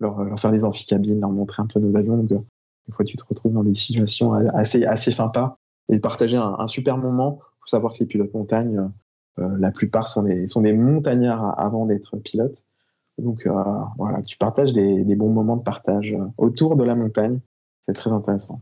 [0.00, 2.16] leur, faire des amphicabines, leur montrer un peu nos avions.
[2.16, 2.38] Donc, euh,
[2.86, 5.58] des fois, tu te retrouves dans des situations assez, assez sympas
[5.90, 7.40] et partager un, super moment.
[7.40, 11.86] Il faut savoir que les pilotes montagne, euh, euh, la plupart sont des, montagnards avant
[11.86, 12.64] d'être pilotes.
[13.18, 13.48] Donc
[13.98, 17.40] voilà, tu partages des, bons moments de partage autour de la montagne.
[17.86, 18.60] C'est très intéressant.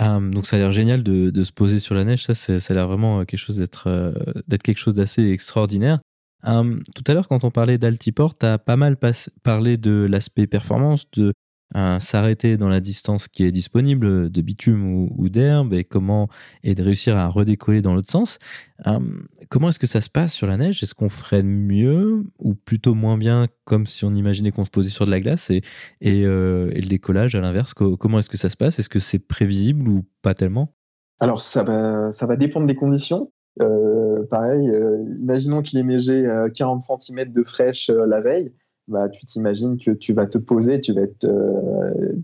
[0.00, 2.24] Donc ça a l'air génial de, se poser sur la neige.
[2.24, 4.14] Ça, ça a l'air vraiment quelque chose d'être
[4.48, 6.00] d'être quelque chose d'assez extraordinaire.
[6.42, 8.96] Hum, tout à l'heure, quand on parlait d'altiport, tu as pas mal
[9.42, 11.32] parlé de l'aspect performance, de euh,
[11.74, 16.28] s'arrêter dans la distance qui est disponible de bitume ou, d'herbe et comment
[16.64, 18.38] et de réussir à redécoller dans l'autre sens.
[18.84, 20.82] Hum, comment est-ce que ça se passe sur la neige?
[20.82, 24.90] Est-ce qu'on ferait mieux ou plutôt moins bien comme si on imaginait qu'on se posait
[24.90, 25.62] sur de la glace et,
[26.00, 27.74] et, euh, le décollage à l'inverse?
[27.74, 28.78] Comment est-ce que ça se passe?
[28.78, 30.74] Est-ce que c'est prévisible ou pas tellement?
[31.20, 33.30] Alors ça va, ça va dépendre des conditions.
[33.60, 38.52] Euh, pareil, euh, imaginons qu'il ait neigé 40 cm de fraîche euh, la veille.
[38.90, 41.26] Bah, tu t'imagines que tu vas te poser, tu vas être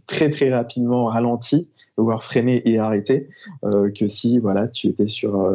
[0.07, 3.29] très très rapidement ralenti, voire freiné et arrêté,
[3.63, 5.49] que si voilà tu étais sur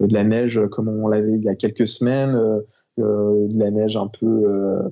[0.00, 2.62] de la neige comme on l'avait il y a quelques semaines,
[2.96, 4.90] de la neige un peu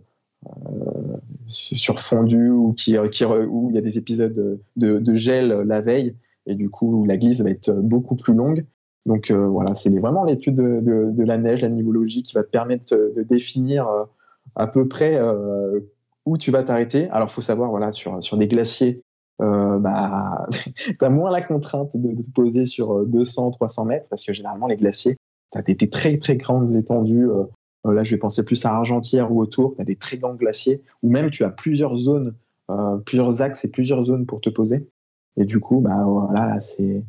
[1.47, 6.15] surfondue ou qui, qui, où il y a des épisodes de, de, gel la veille
[6.47, 8.65] et du coup la glisse va être beaucoup plus longue.
[9.07, 12.95] Donc euh, voilà, c'est vraiment l'étude de, la neige, la nivologie, qui va te permettre
[12.95, 14.05] de, définir euh,
[14.55, 15.81] à peu près euh,
[16.27, 17.09] où tu vas t'arrêter.
[17.11, 19.03] Alors faut savoir, voilà, sur, sur des glaciers,
[19.39, 24.33] bah, tu as moins la contrainte de, te poser sur 200, 300 mètres, parce que
[24.33, 25.17] généralement les glaciers,
[25.53, 27.27] tu as des, très très grandes étendues.
[27.85, 30.83] là, je vais penser plus à Argentière ou autour, tu as des très grands glaciers,
[31.03, 32.37] ou même tu as plusieurs zones,
[33.05, 34.87] plusieurs axes et plusieurs zones pour te poser.
[35.37, 37.03] Et du coup, bah, voilà, c'est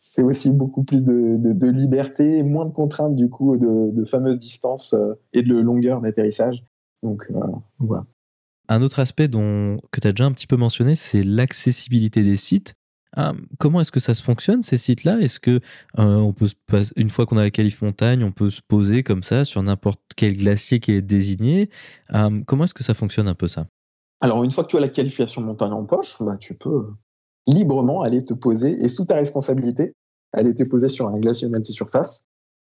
[0.00, 5.14] c'est aussi beaucoup plus de, liberté, moins de contraintes du coup de, fameuses distances euh,
[5.32, 6.64] et de longueur d'atterrissage.
[7.02, 7.40] Donc euh,
[7.78, 8.04] voilà.
[8.68, 12.36] Un autre aspect dont, que tu as déjà un petit peu mentionné, c'est l'accessibilité des
[12.36, 12.74] sites.
[13.16, 15.18] Ah, comment est-ce que ça se fonctionne ces sites-là?
[15.20, 15.60] Est-ce que
[15.98, 16.46] euh, on peut
[16.94, 20.00] une fois qu'on a la qualif montagne, on peut se poser comme ça sur n'importe
[20.16, 21.70] quel glacier qui est désigné?
[22.46, 23.66] Comment est-ce que ça fonctionne un peu ça?
[24.20, 26.86] Alors une fois que tu as la qualification montagne en poche, bah, tu peux
[27.52, 29.94] librement aller te poser et sous ta responsabilité,
[30.32, 32.26] aller te poser sur un glacier en altisurface.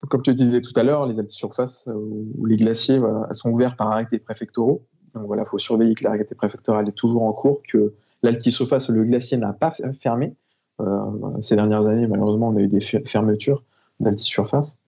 [0.08, 3.00] Comme tu disais tout à l'heure, les altisurfaces euh, ou les glaciers
[3.32, 4.86] sont ouverts par arrêtés préfectoraux.
[5.14, 9.04] Donc voilà, il faut surveiller que l'arrêté préfectoral est toujours en cours, que l'altisurface, le
[9.04, 10.34] glacier n'a pas fermé.
[10.80, 10.96] Euh,
[11.40, 13.64] ces dernières années, malheureusement, on a eu des fermetures
[13.98, 14.82] d'altisurface.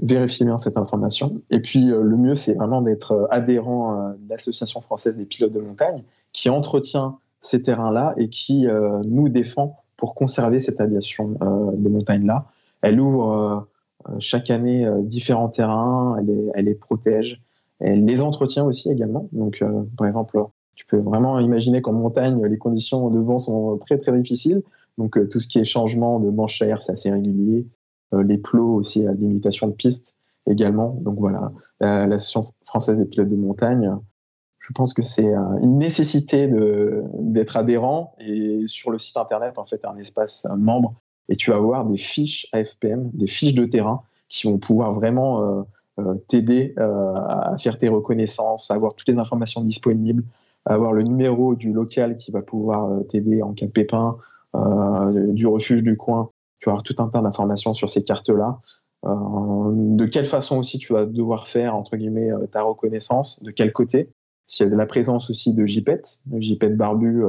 [0.00, 1.42] Vérifiez bien cette information.
[1.50, 5.60] Et puis, euh, le mieux, c'est vraiment d'être adhérent à l'Association française des pilotes de
[5.60, 6.02] montagne,
[6.32, 8.66] qui entretient ces terrains-là et qui
[9.04, 12.46] nous défend pour conserver cette aviation de montagne-là.
[12.82, 13.68] Elle ouvre
[14.18, 17.42] chaque année différents terrains, elle les, elle les, protège,
[17.78, 19.28] elle les entretient aussi également.
[19.32, 19.64] Donc,
[19.96, 20.42] par exemple,
[20.74, 24.62] tu peux vraiment imaginer qu'en montagne, les conditions de vent sont très très difficiles.
[24.98, 27.66] Donc tout ce qui est changement de manche air, c'est assez régulier.
[28.12, 30.98] les plots aussi, la limitation de pistes également.
[31.02, 33.94] Donc voilà, l'Association française des pilotes de montagne,
[34.60, 36.48] je pense que c'est une nécessité
[37.14, 38.14] d'être adhérent.
[38.20, 40.94] Et sur le site internet, en fait, un espace membre
[41.30, 45.42] et tu vas avoir des fiches AFPM, des fiches de terrain qui vont pouvoir vraiment
[45.42, 45.62] euh,
[46.00, 50.24] euh, t'aider euh, à faire tes reconnaissances, à avoir toutes les informations disponibles,
[50.66, 54.18] à avoir le numéro du local qui va pouvoir t'aider en cas de pépin,
[55.28, 56.30] du refuge du coin.
[56.58, 58.58] Tu vas avoir tout un tas d'informations sur ces cartes-là.
[59.04, 64.10] de quelle façon aussi tu vas devoir faire entre guillemets ta reconnaissance, de quel côté.
[64.50, 65.66] S'il y a de la présence aussi de le
[66.40, 67.22] JPET barbu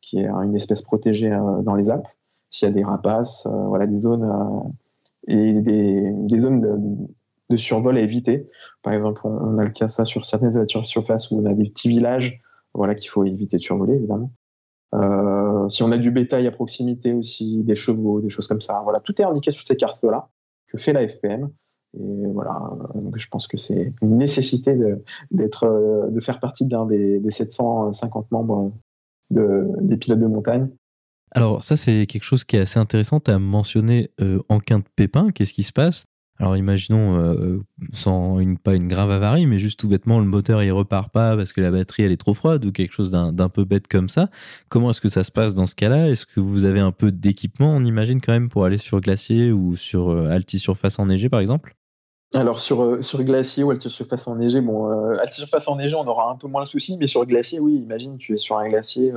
[0.00, 1.30] qui est une espèce protégée
[1.62, 2.08] dans les Alpes
[2.50, 4.68] s'il y a des rapaces, euh, voilà, des zones euh,
[5.26, 7.08] et des, zones
[7.50, 8.48] de, survol à éviter.
[8.82, 11.88] Par exemple, on, a le cas ça sur certaines surfaces où on a des petits
[11.88, 12.40] villages,
[12.74, 14.32] voilà, qu'il faut éviter de survoler évidemment.
[14.94, 18.80] Euh, si on a du bétail à proximité aussi, des chevaux, des choses comme ça,
[18.84, 20.30] voilà, tout est indiqué sur ces cartes-là
[20.66, 21.50] que fait la FPM.
[22.32, 22.70] Voilà,
[23.16, 28.72] je pense que c'est une nécessité de, de faire partie d'un des, des 750 membres
[29.30, 30.68] de, des pilotes de montagne.
[31.32, 33.20] Alors ça, c'est quelque chose qui est assez intéressant.
[33.20, 36.06] Tu as mentionné euh, en quinte de pépin, qu'est-ce qui se passe?
[36.40, 37.60] Alors imaginons, euh,
[37.92, 41.36] sans une, pas une grave avarie, mais juste tout bêtement, le moteur il repart pas
[41.36, 44.08] parce que la batterie elle est trop froide ou quelque chose d'un peu bête comme
[44.08, 44.30] ça.
[44.68, 46.08] Comment est-ce que ça se passe dans ce cas-là?
[46.08, 49.50] Est-ce que vous avez un peu d'équipement, on imagine quand même, pour aller sur glacier
[49.50, 51.74] ou sur euh, alti-surface enneigée par exemple?
[52.34, 56.62] Alors sur, sur glacier ou alti-surface enneigée, bon, alti-surface enneigée on aura un peu moins
[56.62, 59.12] le souci, mais sur glacier, oui, imagine tu es sur un glacier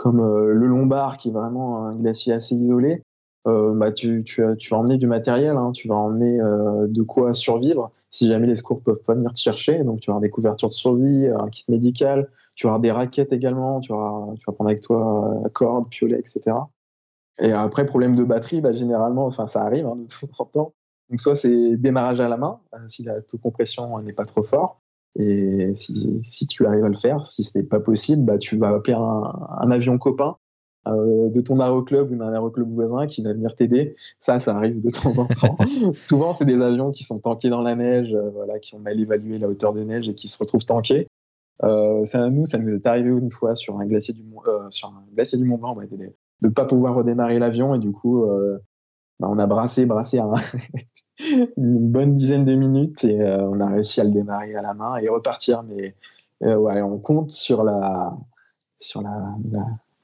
[0.00, 3.02] comme euh, le Lombard, qui est vraiment un glacier assez isolé,
[3.46, 7.02] euh, bah, tu, tu, tu, vas emmener du matériel, hein, tu vas emmener euh, de
[7.02, 9.84] quoi survivre si jamais les secours peuvent pas venir te chercher.
[9.84, 12.90] Donc, tu vas avoir des couvertures de survie, un kit médical, tu vas avoir des
[12.90, 16.56] raquettes également, tu vas, tu vas prendre avec toi corde, piolet, etc.
[17.38, 20.72] Et après, problème de batterie, bah, généralement, enfin, ça arrive hein, de temps en temps.
[21.10, 24.80] Donc, soit c'est démarrage à la main, si la compression n'est pas trop fort,
[25.18, 28.56] et si, si, tu arrives à le faire, si ce n'est pas possible, bah, tu
[28.56, 30.36] vas appeler un, avion copain
[30.86, 33.96] euh, de ton aéroclub ou d'un aéroclub voisin qui va venir t'aider.
[34.20, 35.58] Ça, ça arrive de temps en temps.
[35.96, 38.98] Souvent, c'est des avions qui sont tankés dans la neige, euh, voilà, qui ont mal
[39.00, 41.08] évalué la hauteur de neige et qui se retrouvent tankés.
[41.64, 44.88] Euh, ça, nous, ça nous est arrivé une fois sur un glacier du, euh, sur
[44.88, 48.24] un glacier du Mont Blanc de ne pas pouvoir redémarrer l'avion et du coup,
[49.20, 50.32] bah, on a brassé, brassé un,
[51.56, 54.72] une bonne dizaine de minutes et euh, on a réussi à le démarrer à la
[54.72, 55.62] main et repartir.
[55.62, 55.94] Mais
[56.42, 58.16] euh, ouais, on compte sur la,
[58.78, 59.36] sur la,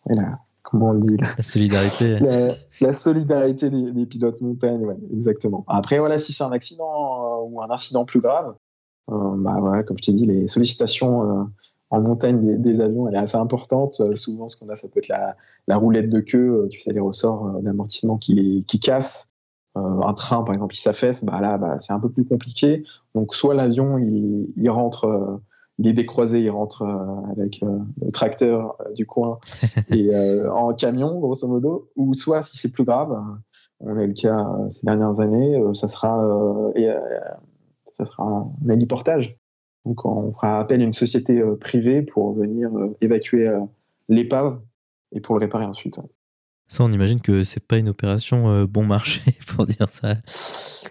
[0.07, 1.17] la, comment on dit?
[1.17, 2.19] La solidarité.
[2.83, 5.65] La, solidarité des, pilotes montagne, ouais, exactement.
[5.67, 8.55] Après, voilà, si c'est un accident euh, ou un incident plus grave,
[9.09, 11.49] bah voilà, comme je t'ai dit, les sollicitations
[11.91, 14.01] en montagne des, avions, elle est assez importante.
[14.17, 15.37] souvent, ce qu'on a, ça peut être la,
[15.69, 19.31] la roulette de queue, tu sais, les ressorts d'amortissement qui, qui cassent.
[19.77, 22.85] Euh, un train, par exemple, qui s'affaisse, bah là, bah, c'est un peu plus compliqué.
[23.15, 25.37] Donc, soit l'avion, il, rentre, euh,
[25.79, 29.39] il est décroisé, il rentre euh, avec le tracteur du coin
[29.91, 30.11] et
[30.51, 33.15] en camion, grosso modo, ou soit, si c'est plus grave,
[33.81, 36.27] on a eu le cas ces dernières années, ça sera,
[37.93, 39.39] ça sera un héliportage.
[39.87, 42.71] Donc, on fera appel à une société privée pour venir
[43.01, 43.51] évacuer
[44.09, 44.61] l'épave
[45.13, 45.99] et pour le réparer ensuite.
[46.69, 50.13] Ça, on imagine que c'est pas une opération euh, bon marché pour dire ça.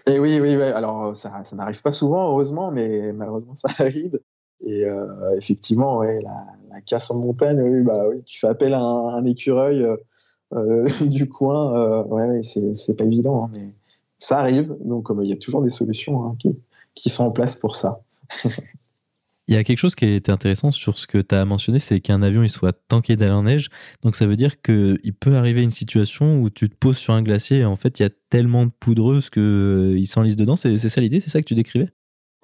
[0.06, 0.62] Et eh oui, oui, oui.
[0.62, 4.18] Alors, ça, ça n'arrive pas souvent, heureusement, mais malheureusement, ça arrive.
[4.64, 8.80] Et euh, effectivement, ouais, la, casse en montagne, oui, bah, oui, tu fais appel à
[8.80, 9.86] un, écureuil
[10.54, 12.02] euh, du coin.
[12.04, 13.74] ouais, c'est pas évident, hein, mais
[14.18, 14.74] ça arrive.
[14.80, 16.56] Donc, il y a toujours des solutions hein, qui,
[16.94, 18.00] qui sont en place pour ça.
[19.48, 22.00] Il y a quelque chose qui était intéressant sur ce que tu as mentionné, c'est
[22.00, 23.68] qu'un avion il soit tanké d'aller en neige.
[24.02, 27.22] Donc ça veut dire qu'il peut arriver une situation où tu te poses sur un
[27.22, 30.56] glacier et en fait il y a tellement de poudreuse qu'il euh, s'enlise dedans.
[30.56, 31.90] C'est ça l'idée C'est ça que tu décrivais?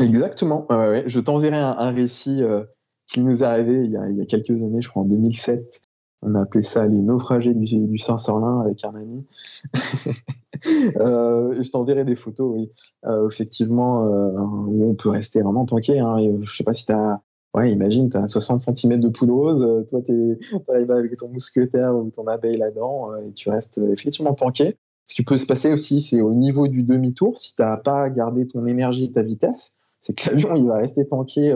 [0.01, 0.67] Exactement.
[1.07, 2.63] Je t'enverrai un, récit euh,
[3.09, 5.07] qui nous est arrivé il y, a, il y, a, quelques années, je crois en
[5.07, 5.83] 2007,
[6.23, 9.27] on a appelé ça les naufragés du, Saint-Sorlin avec un ami.
[10.97, 12.71] euh, je t'enverrai des photos, oui.
[13.05, 15.99] Euh, effectivement, euh, où on peut rester vraiment tanké.
[15.99, 16.19] Hein.
[16.43, 17.21] Je sais pas si tu as.
[17.55, 21.95] Ouais, imagine, tu as 60 cm de poudreuse, euh, toi, tu arrives avec ton mousquetaire
[21.95, 24.79] ou ton abeille là-dedans, et tu restes effectivement tanké.
[25.09, 28.09] Ce qui peut se passer aussi, c'est au niveau du demi-tour, si tu n'as pas
[28.09, 31.55] gardé ton énergie et ta vitesse, c'est que l'avion, il va rester tanké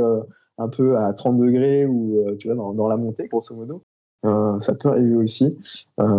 [0.59, 3.83] un peu à 30 degrés ou tu vois, dans, la montée, grosso modo.
[4.61, 5.59] Ça peut arriver aussi.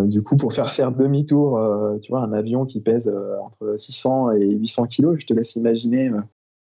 [0.06, 1.60] du coup, pour faire faire demi-tour,
[2.02, 6.12] tu vois, un avion qui pèse entre 600 et 800 kilos, je te laisse imaginer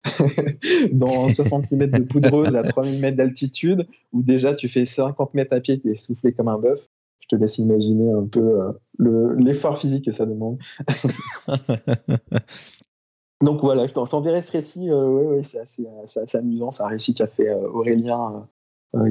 [0.92, 5.56] dans 66 mètres de poudreuse à 3000 mètres d'altitude, où déjà tu fais 50 mètres
[5.56, 6.80] à pied, tu es soufflé comme un bœuf.
[7.22, 10.60] Je te laisse imaginer un peu l'effort physique que ça demande.
[13.42, 14.90] Donc voilà, je t'enverrai ce récit.
[14.90, 15.88] Euh, ouais, c'est assez,
[16.38, 16.72] amusant.
[16.72, 18.40] C'est un récit qu'a fait euh, Aurélien euh,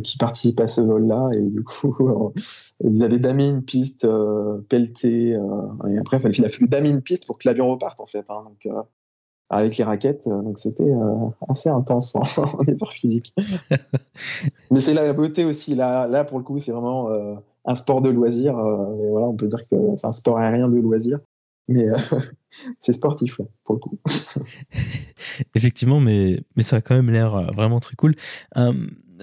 [0.02, 1.30] qui participe à ce vol-là.
[1.36, 2.32] Et du coup,
[2.84, 4.06] ils avaient damé une piste,
[4.68, 5.30] pelleté.
[5.30, 8.30] et après, il a fallu damer une piste pour que l'avion reparte, en fait.
[8.30, 8.74] Hein, donc,
[9.50, 10.26] avec les raquettes.
[10.26, 10.90] Donc c'était
[11.48, 12.22] assez intense en,
[12.66, 13.34] effort physique.
[14.70, 15.74] Mais c'est la beauté aussi.
[15.74, 17.10] Là, là pour le coup, c'est vraiment
[17.64, 18.56] un sport de loisir.
[18.56, 21.20] mais voilà, on peut dire que c'est un sport aérien de loisir.
[21.68, 21.96] Mais euh,
[22.80, 23.98] c'est sportif, pour le coup.
[25.54, 28.14] Effectivement, mais, mais ça a quand même l'air euh, vraiment très cool.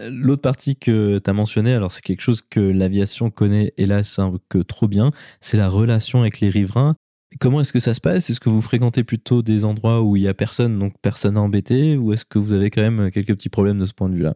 [0.10, 4.20] L'autre partie que tu as mentionné, alors c'est quelque chose que l'aviation connaît hélas
[4.50, 5.12] que trop bien,
[5.42, 6.96] c'est la relation avec les riverains.
[7.40, 8.30] Comment est-ce que ça se passe?
[8.30, 11.42] Est-ce que vous fréquentez plutôt des endroits où il n'y a personne, donc personne à
[11.42, 14.16] embêter, ou est-ce que vous avez quand même quelques petits problèmes de ce point de
[14.16, 14.36] vue-là?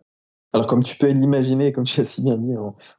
[0.53, 2.53] Alors comme tu peux l'imaginer, comme tu as si bien dit,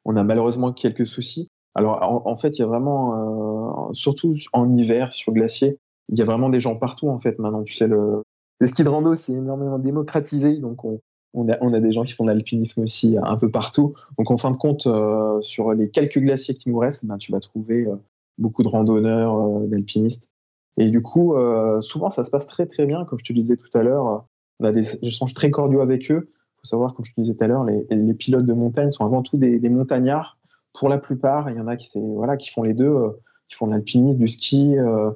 [0.04, 1.48] on a malheureusement quelques soucis.
[1.76, 5.78] Alors en, fait, il y a vraiment, euh, surtout en hiver sur glacier,
[6.08, 7.62] il y a vraiment des gens partout en fait maintenant.
[7.64, 8.22] Tu sais, le,
[8.64, 11.00] ski de rando c'est énormément démocratisé, donc on,
[11.48, 13.94] a, des gens qui font de l'alpinisme aussi un peu partout.
[14.18, 17.32] Donc en fin de compte, euh, sur les quelques glaciers qui nous restent, ben, tu
[17.32, 17.96] vas trouver euh,
[18.38, 20.32] beaucoup de randonneurs, d'alpinistes.
[20.78, 21.34] Et du coup,
[21.80, 24.26] souvent ça se passe très très bien, comme je te disais tout à l'heure.
[24.60, 26.28] On a des échanges très cordiaux avec eux.
[26.28, 29.06] Il faut savoir, comme je te disais tout à l'heure, les, pilotes de montagne sont
[29.06, 30.36] avant tout des montagnards
[30.76, 33.10] pour la plupart, il y en a qui, voilà, qui font les deux, euh,
[33.48, 34.76] qui font de l'alpinisme, du ski.
[34.78, 35.10] Euh,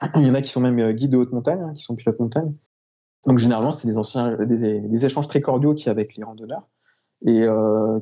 [0.16, 1.96] il y en a qui sont même euh, guides de haute montagne, hein, qui sont
[1.96, 2.54] pilotes montagne.
[3.26, 6.68] Donc généralement, c'est des, échanges très cordiaux qu'il y a avec les randonneurs.
[7.24, 7.44] Et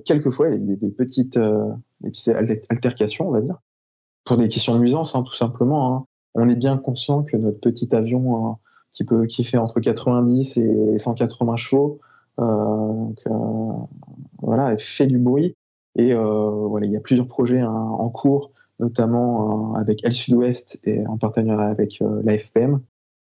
[0.07, 1.39] quelquefois, il y a des, petites,
[2.71, 3.59] altercations, on va dire,
[4.25, 5.95] pour des questions de nuisance, hein, tout simplement.
[5.95, 6.05] Hein.
[6.35, 8.57] On est bien conscient que notre petit avion
[8.93, 12.01] qui, peut, qui fait entre 90 et 180 chevaux,
[14.41, 15.55] voilà, fait du bruit.
[15.97, 20.15] Et euh, voilà, il y a plusieurs projets hein, en cours, notamment euh, avec Elle
[20.15, 22.81] Sud-Ouest et en partenariat avec euh, la FPM,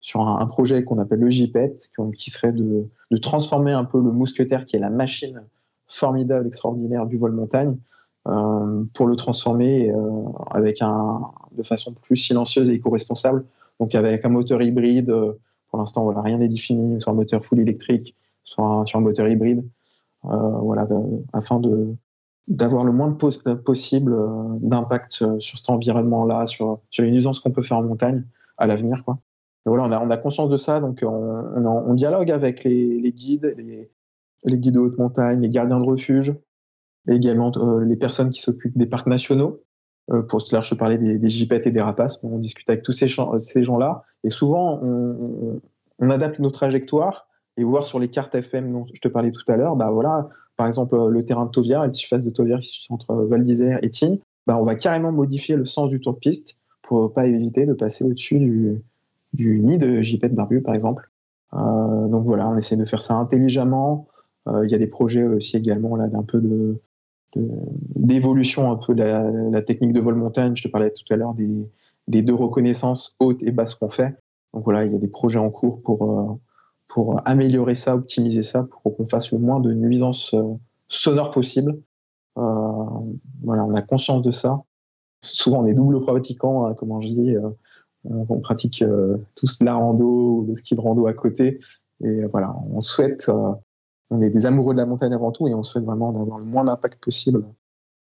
[0.05, 1.74] sur un, projet qu'on appelle le JPET,
[2.18, 2.86] qui, serait de,
[3.22, 5.42] transformer un peu le mousquetaire, qui est la machine
[5.88, 7.78] formidable, extraordinaire du vol montagne,
[8.24, 9.90] pour le transformer
[10.50, 13.46] avec un, de façon plus silencieuse et éco-responsable.
[13.80, 15.11] Donc avec un moteur hybride,
[15.70, 19.64] pour l'instant rien n'est défini, soit un moteur full électrique, soit sur un moteur hybride,
[20.22, 20.86] voilà,
[21.32, 21.62] afin
[22.46, 24.26] d'avoir le moins euh, possible euh,
[24.61, 28.24] d'impact euh, sur cet environnement-là, sur, sur les nuisances qu'on peut faire en montagne
[28.59, 29.02] à l'avenir.
[29.05, 29.18] Quoi.
[29.70, 31.08] Voilà, on a, on a conscience de ça, donc on,
[31.56, 33.54] on, dialogue avec les, guides,
[34.44, 36.34] les, guides de haute montagne, les gardiens de refuge,
[37.08, 37.50] et également
[37.80, 39.62] les personnes qui s'occupent des parcs nationaux.
[40.28, 42.22] pour cela, je parlais des, des et des rapaces.
[42.24, 45.60] On discute avec tous ces, gens-là, et souvent on,
[46.10, 49.56] adapte nos trajectoires et voir sur les cartes FM dont je te parlais tout à
[49.56, 52.92] l'heure, bah voilà, par exemple, le terrain de Tovière, surface de Tovière qui se situe
[52.92, 56.18] entre Val d'Isère et Tignes, bah, on va carrément modifier le sens du tour de
[56.18, 58.82] piste pour pas éviter de passer au-dessus du,
[59.35, 61.11] du, nid de de Barbu, par exemple.
[61.55, 64.09] Euh, donc voilà, on essaie de faire ça intelligemment.
[64.49, 66.80] Euh, il y a des projets aussi également là d'un peu de
[67.97, 70.55] d'évolution un peu de la, technique de vol montagne.
[70.55, 71.68] Je te parlais tout à l'heure des,
[72.07, 74.14] des, deux reconnaissances hautes et basses qu'on fait.
[74.53, 76.32] Donc voilà, il y a des projets en cours pour, euh,
[76.87, 80.32] pour améliorer ça, optimiser ça, pour qu'on fasse le moins de nuisances
[80.89, 81.76] sonores possible.
[82.37, 84.62] Voilà, on a conscience de ça.
[85.22, 87.35] Souvent, on est double pratiquant, hein, comme je dis.
[88.05, 88.84] On, pratique
[89.36, 91.61] tous la rando ou le ski de rando à côté.
[92.02, 93.30] Et voilà, on souhaite,
[94.11, 96.44] on est des amoureux de la montagne avant tout et on souhaite vraiment avoir le
[96.44, 97.44] moins d'impact possible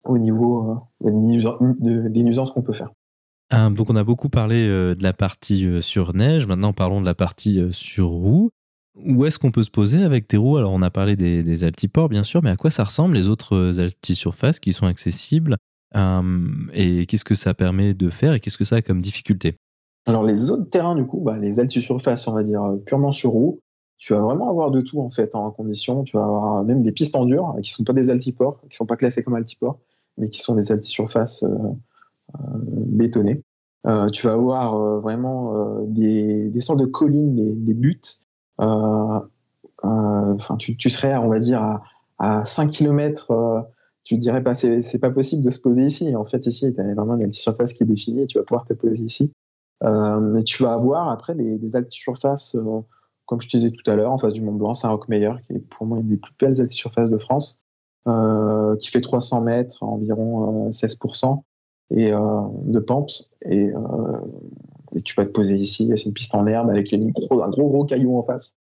[0.04, 2.90] au niveau des nuisances qu'on peut faire.
[3.70, 7.60] donc on a beaucoup parlé de la partie sur neige, maintenant parlons de la partie
[7.72, 8.50] sur roue.
[8.96, 10.56] Où est-ce qu'on peut se poser avec tes roues?
[10.56, 13.56] Alors, on a parlé des, altiports, bien sûr, mais à quoi ça ressemble les autres
[13.56, 15.56] euh, altisurfaces qui sont accessibles?
[15.96, 19.56] Euh, Et qu'est-ce que ça permet de faire et qu'est-ce que ça a comme difficulté?
[20.10, 23.30] Alors, les autres terrains, du coup, bah, les altisurfaces, on va dire euh, purement sur
[23.30, 23.60] roue,
[23.98, 26.02] tu vas vraiment avoir de tout en fait en condition.
[26.04, 28.76] Tu vas avoir même des pistes en dur qui ne sont pas des altiports, qui
[28.76, 29.78] sont pas classés comme altiports,
[30.16, 31.44] mais qui sont des altisurfaces
[32.64, 33.42] bétonnées.
[34.12, 38.26] tu vas avoir vraiment des, sortes de collines, des, des buttes
[38.60, 39.20] euh,
[39.84, 41.80] euh, enfin, tu, serais, on va dire,
[42.18, 43.60] à, 5 km euh,
[44.04, 46.14] tu te dirais pas c'est pas possible de se poser ici.
[46.16, 48.66] En fait, ici, tu as vraiment une surface qui est définie et tu vas pouvoir
[48.66, 49.32] te poser ici.
[49.82, 52.56] Mais tu vas avoir après des, des surfaces
[53.26, 55.58] comme je te disais tout à l'heure, en face du Mont Blanc, Saint-Roch-Meilleur, qui est
[55.60, 57.64] pour moi une des plus belles surfaces de France,
[58.04, 61.40] qui fait 300 mètres, environ 16%
[61.90, 63.36] et, de pente.
[63.48, 63.70] Et,
[65.04, 67.84] tu vas te poser ici, c'est une piste en herbe avec gros, un gros, gros
[67.84, 68.56] caillou en face.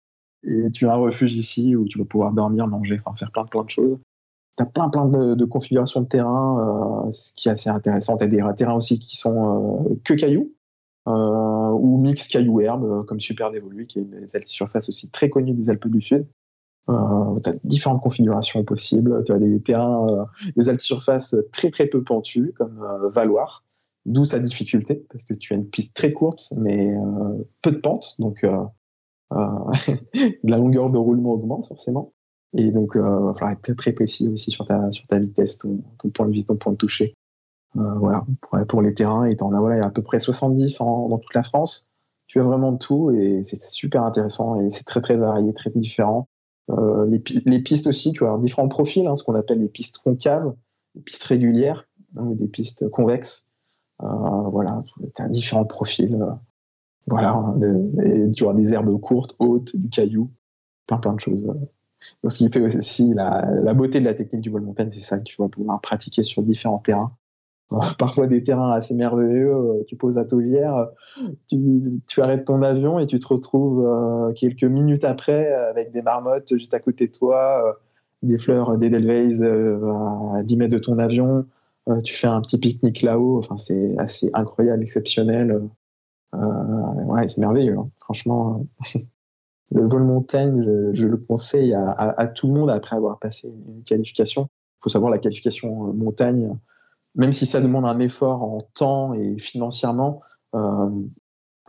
[0.44, 3.44] Et tu as un refuge ici où tu vas pouvoir dormir, manger, enfin faire plein,
[3.44, 3.98] plein de choses
[4.56, 8.16] tu as plein, plein de, configurations de terrain, euh, ce qui est assez intéressant.
[8.16, 10.48] Tu as des terrains aussi qui sont euh, que cailloux, euh,
[11.06, 15.70] ou mix cailloux-herbe, comme Super Dévolu, qui est une des surface aussi très connue des
[15.70, 16.26] Alpes du Sud.
[16.88, 19.22] tu as différentes configurations possibles.
[19.24, 23.64] Tu as des terrains, des surface très très peu pentus, comme Valoir,
[24.06, 26.94] d'où sa difficulté, parce que tu as une piste très courte, mais
[27.62, 28.44] peu de pente, donc
[29.30, 32.12] la longueur de roulement augmente forcément.
[32.56, 35.82] Et donc, il va falloir être très, précis aussi sur ta, sur ta vitesse, ton,
[36.10, 37.14] point de vue, ton point de toucher.
[37.76, 38.24] Euh, voilà,
[38.68, 41.34] pour, les terrains, et en as il y a à peu près 70 dans toute
[41.34, 41.90] la France.
[42.26, 46.28] Tu as vraiment tout et c'est super intéressant et c'est très très varié, très différent.
[46.70, 49.98] Euh, les, les, pistes aussi, tu as différents profils, hein, ce qu'on appelle les pistes
[49.98, 50.54] concaves,
[50.94, 53.50] les pistes régulières hein, ou des pistes convexes.
[54.02, 54.06] Euh,
[54.50, 54.82] voilà,
[55.14, 56.14] tu as différents profils.
[56.14, 56.30] Euh,
[57.06, 57.54] voilà,
[58.34, 60.30] tu auras des herbes courtes, hautes, du caillou,
[60.86, 61.52] plein plein de choses.
[62.26, 65.24] Ce qui fait aussi la, beauté de la technique du vol montagne, c'est ça que
[65.24, 67.14] tu vas pouvoir pratiquer sur différents terrains.
[67.98, 70.88] parfois des terrains assez merveilleux, euh, tu poses à Tauvière,
[71.48, 76.56] tu, arrêtes ton avion et tu te retrouves euh, quelques minutes après avec des marmottes
[76.56, 77.72] juste à côté de toi, euh,
[78.22, 81.46] des fleurs d'Edelweiss à 10 mètres de ton avion,
[82.04, 85.60] tu fais un petit pique-nique là-haut, enfin, c'est assez incroyable, exceptionnel.
[86.32, 87.90] ouais, c'est merveilleux, hein.
[88.00, 88.66] franchement.
[89.74, 94.48] le vol montagne, je, le conseille à, tout le monde après avoir passé une qualification.
[94.52, 96.56] Il faut savoir la qualification euh, montagne,
[97.14, 100.20] même si ça demande un effort en temps et financièrement,
[100.54, 100.90] euh,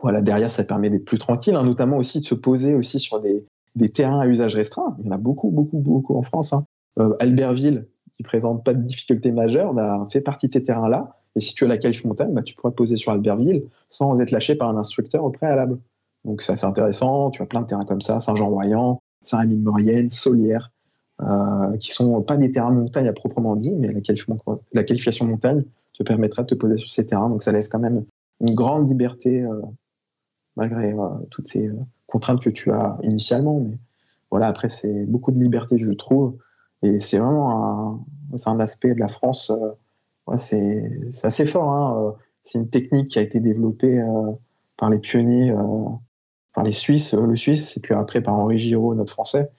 [0.00, 3.20] voilà, derrière, ça permet d'être plus tranquille, hein, notamment aussi de se poser aussi sur
[3.20, 3.46] des,
[3.92, 4.96] terrains à usage restreint.
[4.98, 6.52] Il y en a beaucoup, beaucoup, beaucoup en France.
[6.52, 6.64] Hein.
[6.98, 7.86] Euh, Albertville,
[8.16, 11.16] qui présente pas de difficultés majeures, bah, fait partie de ces terrains-là.
[11.34, 14.20] Et si tu as la qualif montagne, bah, tu pourras te poser sur Albertville sans
[14.20, 15.78] être lâché par un instructeur au préalable.
[16.24, 17.30] Donc c'est assez intéressant.
[17.30, 20.72] Tu as plein de terrains comme ça, Saint-Jean-Royan, Saint-Rémy-de-Maurienne, Solière,
[21.22, 25.64] euh, qui sont pas des terrains montagne à proprement dit, mais la, qualification, montagne
[25.94, 27.30] te permettra de te poser sur ces terrains.
[27.30, 28.04] Donc ça laisse quand même
[28.40, 29.60] une grande liberté, euh,
[30.56, 31.74] malgré euh, toutes ces euh,
[32.06, 33.60] contraintes que tu as initialement.
[33.60, 33.78] Mais
[34.30, 36.36] voilà, après, c'est beaucoup de liberté, je trouve.
[36.82, 38.04] Et c'est vraiment
[38.34, 39.50] un, un aspect de la France,
[40.36, 40.90] c'est
[41.22, 41.70] assez fort.
[41.70, 42.14] Hein.
[42.42, 44.04] C'est une technique qui a été développée
[44.76, 45.54] par les pionniers
[46.62, 49.50] les Suisses, le Suisse, c'est puis après par Henri Giraud, notre Français,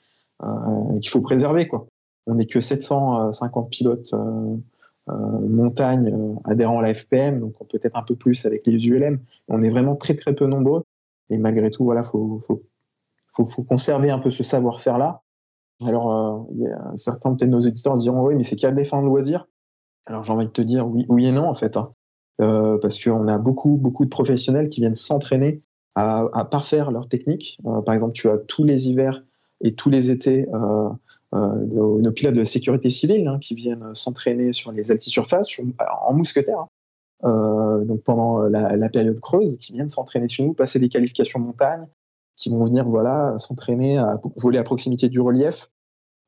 [0.41, 1.67] qu'il faut préserver.
[1.67, 1.87] Quoi.
[2.27, 8.15] On n'est que 750 pilotes euh, montagne adhérents à la FPM, donc peut-être un peu
[8.15, 9.19] plus avec les ULM.
[9.47, 10.83] On est vraiment très très peu nombreux.
[11.29, 12.63] Et malgré tout, voilà, faut, faut,
[13.45, 15.21] faut, conserver un peu ce savoir-faire-là.
[15.85, 16.47] Alors,
[16.95, 19.47] certains peut-être nos auditeurs diront oui, mais c'est qu'à défendre le loisir.
[20.07, 21.91] Alors j'ai envie de te dire oui, oui et non en fait, hein.
[22.37, 25.61] parce qu'on a beaucoup beaucoup de professionnels qui viennent s'entraîner
[25.97, 27.59] à, parfaire leur technique.
[27.65, 29.23] Euh, par exemple, tu as tous les hivers
[29.61, 30.89] et tous les étés euh,
[31.35, 35.59] euh, nos, pilotes de la sécurité civile hein, qui viennent s'entraîner sur les altisurfaces
[36.01, 36.65] en mousquetaire.
[37.23, 37.83] Hein.
[37.85, 41.85] donc pendant la, période creuse, qui viennent s'entraîner chez nous, passer des qualifications montagne,
[42.35, 45.69] qui vont venir voilà s'entraîner à voler à proximité du relief.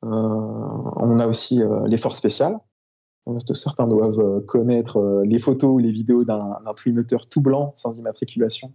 [0.01, 2.57] on a aussi les forces spéciales.
[3.53, 8.73] Certains doivent connaître les photos ou les vidéos d'un twin tout blanc sans immatriculation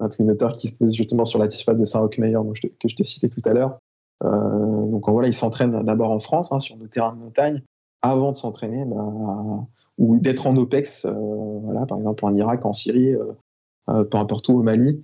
[0.00, 2.44] un twinoteur qui se pose justement sur la de Saint-Roch-Meilleur
[2.80, 3.78] que je t'ai cité tout à l'heure.
[4.24, 7.62] Euh, donc voilà, il s'entraîne d'abord en France, hein, sur nos terrains de montagne,
[8.02, 9.66] avant de s'entraîner, bah,
[9.98, 11.12] ou d'être en OPEX, euh,
[11.62, 15.02] voilà, par exemple en Irak, en Syrie, euh, peu importe où au Mali,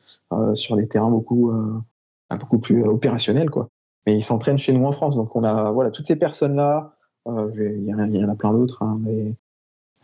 [0.55, 1.53] sur des terrains beaucoup,
[2.31, 3.49] beaucoup plus opérationnels.
[3.49, 3.69] Quoi.
[4.07, 5.15] Mais il s'entraîne chez nous en France.
[5.15, 6.97] Donc on a voilà, toutes ces personnes-là,
[7.27, 9.37] il y, y, en a plein d'autres, hein, mais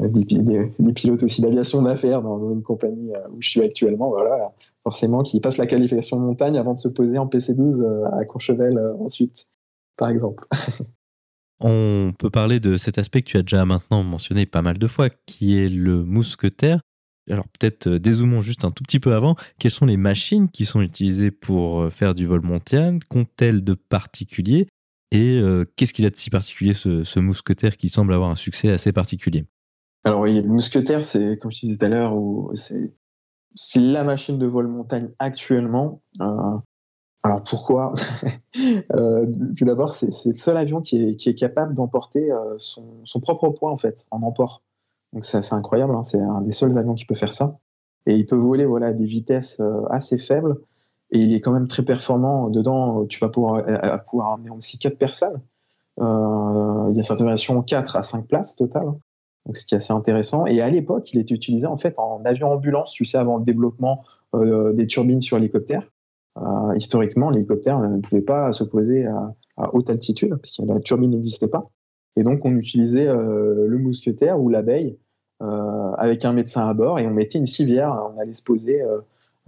[0.00, 4.52] des, pilotes aussi d'aviation d'affaires dans, une compagnie où je suis actuellement, voilà,
[4.88, 8.78] forcément, qui passe la qualification montagne avant de se poser en PC12 euh, à Courchevel
[8.78, 9.48] euh, ensuite,
[9.96, 10.46] par exemple.
[11.60, 14.86] On peut parler de cet aspect que tu as déjà maintenant mentionné pas mal de
[14.86, 16.80] fois, qui est le mousquetaire.
[17.28, 19.36] Alors peut-être euh, dézoomons juste un tout petit peu avant.
[19.58, 24.68] Quelles sont les machines qui sont utilisées pour faire du vol montagne Qu'ont-elles de particulier?
[25.10, 25.40] Et
[25.74, 29.46] qu'est-ce qu'il a de si particulier ce, mousquetaire qui semble avoir un succès assez particulier?
[30.08, 32.16] Alors oui, le mousquetaire, c'est comme je disais tout à l'heure,
[32.54, 36.00] c'est la machine de vol montagne actuellement.
[36.22, 36.56] Euh,
[37.22, 37.92] alors pourquoi
[38.94, 43.70] euh, Tout d'abord, c'est le seul avion qui est, capable d'emporter euh, son, propre poids
[43.70, 44.62] en fait en emport.
[45.12, 45.94] Donc c'est incroyable.
[45.94, 46.04] Hein.
[46.04, 47.58] c'est un des seuls avions qui peut faire ça.
[48.06, 50.56] Et il peut voler voilà à des vitesses assez faibles
[51.10, 52.48] et il est quand même très performant.
[52.48, 53.62] Dedans, tu vas pouvoir,
[54.14, 55.42] emmener aussi 4 personnes.
[55.98, 58.94] il y a certaines versions 4 à 5 places total.
[59.48, 60.46] Donc, ce qui est assez intéressant.
[60.46, 63.44] Et à l'époque, il était utilisé en fait en avion ambulance, tu sais, avant le
[63.44, 65.90] développement des turbines sur hélicoptère.
[66.76, 71.48] historiquement, l'hélicoptère ne pouvait pas s'opposer à, à haute altitude, parce que la turbine n'existait
[71.48, 71.70] pas.
[72.16, 74.98] Et donc, on utilisait le mousquetaire ou l'abeille
[75.40, 77.96] euh, avec un médecin à bord et on mettait une civière.
[78.12, 78.98] On allait se poser euh,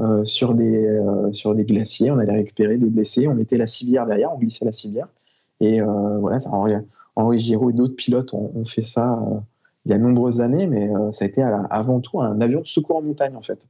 [0.01, 0.89] euh, sur, des,
[1.33, 4.65] sur des glaciers, on allait récupérer des blessés, on mettait la civière derrière, on glissait
[4.65, 5.09] la civière.
[5.61, 6.73] Et voilà, Henri,
[7.17, 9.21] Henri Giraud et d'autres pilotes ont, fait ça
[9.91, 12.67] il y a de nombreuses années, mais ça a été avant tout un avion de
[12.67, 13.69] secours en montagne en fait.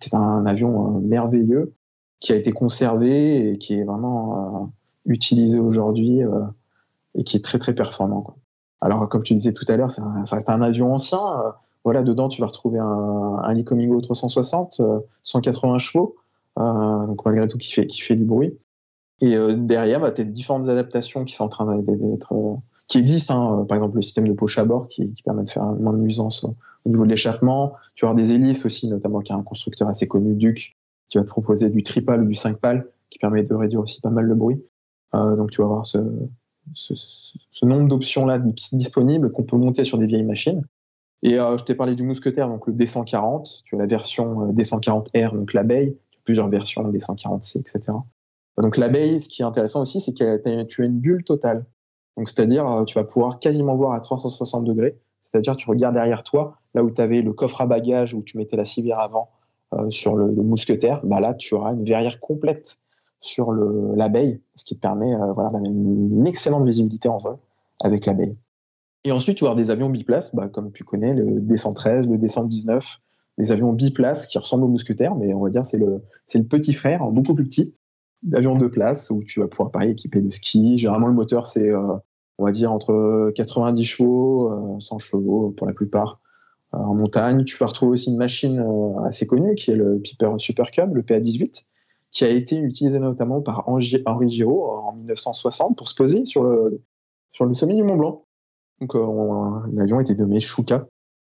[0.00, 1.74] C'est un avion merveilleux
[2.20, 4.72] qui a été conservé et qui est vraiment
[5.04, 6.22] utilisé aujourd'hui
[7.14, 8.36] et qui est très très performant.
[8.80, 11.18] Alors, comme tu disais tout à l'heure, ça reste un avion ancien.
[11.18, 11.50] Euh,
[11.84, 14.82] voilà, dedans, tu vas retrouver un, un Lycomingo 360,
[15.22, 16.16] 180 chevaux,
[16.58, 18.58] euh, donc malgré tout qui fait, qui fait du bruit.
[19.20, 22.34] Et euh, derrière, bah, tu as différentes adaptations qui sont en train d'être,
[22.88, 23.60] qui existent.
[23.60, 23.64] Hein.
[23.64, 26.44] Par exemple, le système de poche à bord qui, permet de faire moins de nuisance
[26.44, 27.74] au niveau de l'échappement.
[27.94, 30.76] Tu vas avoir des hélices aussi, notamment qui est un constructeur assez connu, Duc,
[31.08, 34.00] qui va te proposer du tripal ou du 5 pales, qui permet de réduire aussi
[34.00, 34.62] pas mal le bruit.
[35.12, 35.98] donc tu vas avoir ce,
[37.62, 40.62] nombre d'options-là disponibles qu'on peut monter sur des vieilles machines.
[41.22, 44.52] Et euh, je t'ai parlé du mousquetaire, donc le D140, tu as la version euh,
[44.52, 47.98] D140R, donc l'abeille, plusieurs versions D140C, etc.
[48.58, 51.64] Donc l'abeille, ce qui est intéressant aussi, c'est que tu as une bulle totale.
[52.16, 56.22] Donc c'est-à-dire, euh, tu vas pouvoir quasiment voir à 360 degrés, c'est-à-dire tu regardes derrière
[56.22, 59.30] toi, là où tu avais le coffre à bagages, où tu mettais la civière avant
[59.90, 62.80] sur le, mousquetaire, bah là tu auras une verrière complète
[63.20, 67.36] sur l'abeille, ce qui te permet euh, voilà, d'avoir une excellente visibilité en vol
[67.80, 68.36] avec l'abeille.
[69.04, 72.18] Et ensuite, tu vas avoir des avions biplaces, bah, comme tu connais, le D-113, le
[72.18, 72.98] D-119,
[73.38, 76.02] des avions biplaces qui ressemblent aux mousquetaires, mais on va dire c'est le,
[76.34, 77.74] le petit frère, beaucoup plus petit,
[78.22, 80.78] d'avions de place où tu vas pouvoir pareil équiper de ski.
[80.78, 86.20] Généralement, le moteur, c'est, euh, dire, entre 90 chevaux, 100 euh, chevaux pour la plupart
[86.72, 87.44] en montagne.
[87.44, 88.64] Tu vas retrouver aussi une machine
[89.06, 91.64] assez connue qui est le Piper Super Cub, le PA-18,
[92.10, 96.82] qui a été utilisé notamment par Henri Giraud en 1960 pour se poser sur le,
[97.52, 98.24] sommet du Mont Blanc.
[98.80, 100.86] Donc, euh, l'avion était nommé Shuka.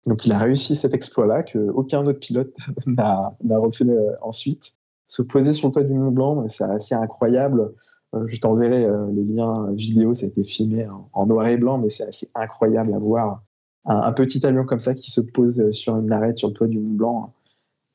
[0.05, 2.53] Donc, il a réussi cet exploit-là qu'aucun autre pilote
[2.87, 4.73] n'a refait euh, ensuite.
[5.11, 7.73] Se poser sur le toit du Mont Blanc, c'est assez incroyable.
[8.15, 11.89] Euh, je t'enverrai les liens vidéo, ça a été filmé en, noir et blanc, mais
[11.89, 13.43] c'est assez incroyable à voir
[13.85, 16.79] un, petit avion comme ça qui se pose sur une arête sur le toit du
[16.79, 17.33] Mont Blanc.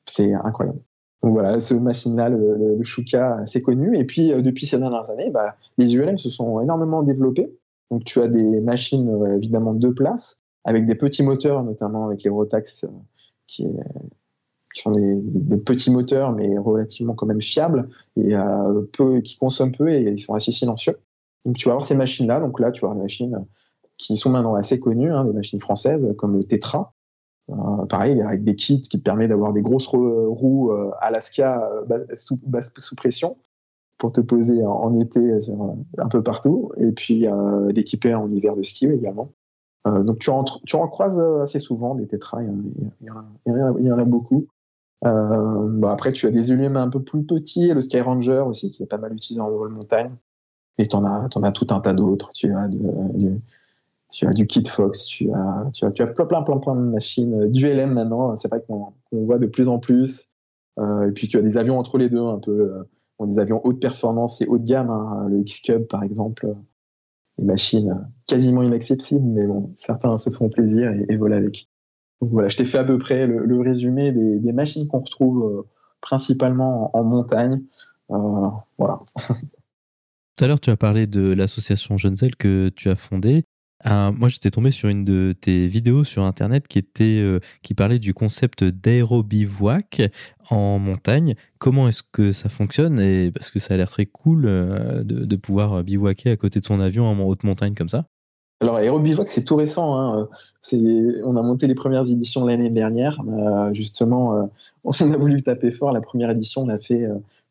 [0.04, 0.80] C'est incroyable.
[1.22, 3.98] Donc voilà, ce machine-là, le, le, Shuka, assez connu.
[3.98, 7.52] Et puis, euh, depuis ces dernières années, bah, les ULM se sont énormément développés.
[7.90, 12.22] Donc, tu as des machines, euh, évidemment, de place, avec des petits moteurs, notamment avec
[12.22, 13.64] les Rotax, euh,
[14.76, 18.34] qui, sont des, petits moteurs, mais relativement quand même fiables, et
[18.92, 20.98] peu, qui consomment peu et ils sont assez silencieux.
[21.46, 22.40] Donc, tu vas avoir ces machines-là.
[22.40, 23.46] Donc là, tu vas avoir des machines
[23.96, 26.92] qui sont maintenant assez connues, hein, des machines françaises, comme le Tetra,
[27.50, 32.04] euh, pareil, avec des kits qui te permettent d'avoir des grosses roues euh, Alaska euh,
[32.16, 32.40] sous,
[32.78, 33.36] sous, pression
[33.98, 35.20] pour te poser en, été
[35.96, 37.26] un peu partout, et puis
[37.70, 39.32] d'équiper en hiver de ski également.
[39.86, 43.10] donc tu en, tu en croises assez souvent des tétras, il y
[43.90, 44.48] en, a, beaucoup.
[45.02, 48.82] Bah, après, tu as des ULM un peu plus petits, le Sky Ranger aussi, qui
[48.82, 50.12] est pas mal utilisé en vol montagne.
[50.78, 52.30] Et tu en, as, en as tout un tas d'autres.
[52.34, 52.68] Tu as
[54.10, 57.34] tu du Kit Fox, tu as, tu as, tu plein, plein, plein, de machines.
[57.34, 60.34] Euh, du LM maintenant, c'est vrai qu'on voit de plus en plus.
[60.78, 62.86] Euh, et puis tu as des avions entre les deux, un peu.
[63.20, 64.90] Euh, des avions haute performance et haut gamme.
[64.90, 66.54] Hein, le X-Cub, par exemple.
[67.38, 71.68] des machines quasiment inaccessibles, mais bon, certains se font plaisir et, volent avec.
[72.20, 75.66] Voilà, je t'ai fait à peu près le, résumé des, machines qu'on retrouve
[76.00, 77.62] principalement en, montagne.
[78.08, 79.00] voilà.
[80.36, 83.44] Tout à l'heure, tu as parlé de l'association Jeune que tu as fondée.
[83.84, 86.64] Moi, j'étais tombé sur une de tes vidéos sur Internet
[87.00, 90.02] euh, qui parlait du concept d'aérobivouac
[90.50, 91.34] en montagne.
[91.58, 92.98] Comment est-ce que ça fonctionne?
[92.98, 96.64] Et Parce que ça a l'air très cool euh, de, pouvoir bivouaquer à côté de
[96.64, 98.06] son avion en haute montagne comme ça.
[98.60, 99.98] Alors, aérobivouac, c'est tout récent.
[99.98, 100.28] Hein.
[100.72, 103.20] On a monté les premières éditions l'année dernière.
[103.72, 104.50] justement,
[104.84, 105.92] on a voulu taper fort.
[105.92, 107.06] La première édition, on l'a fait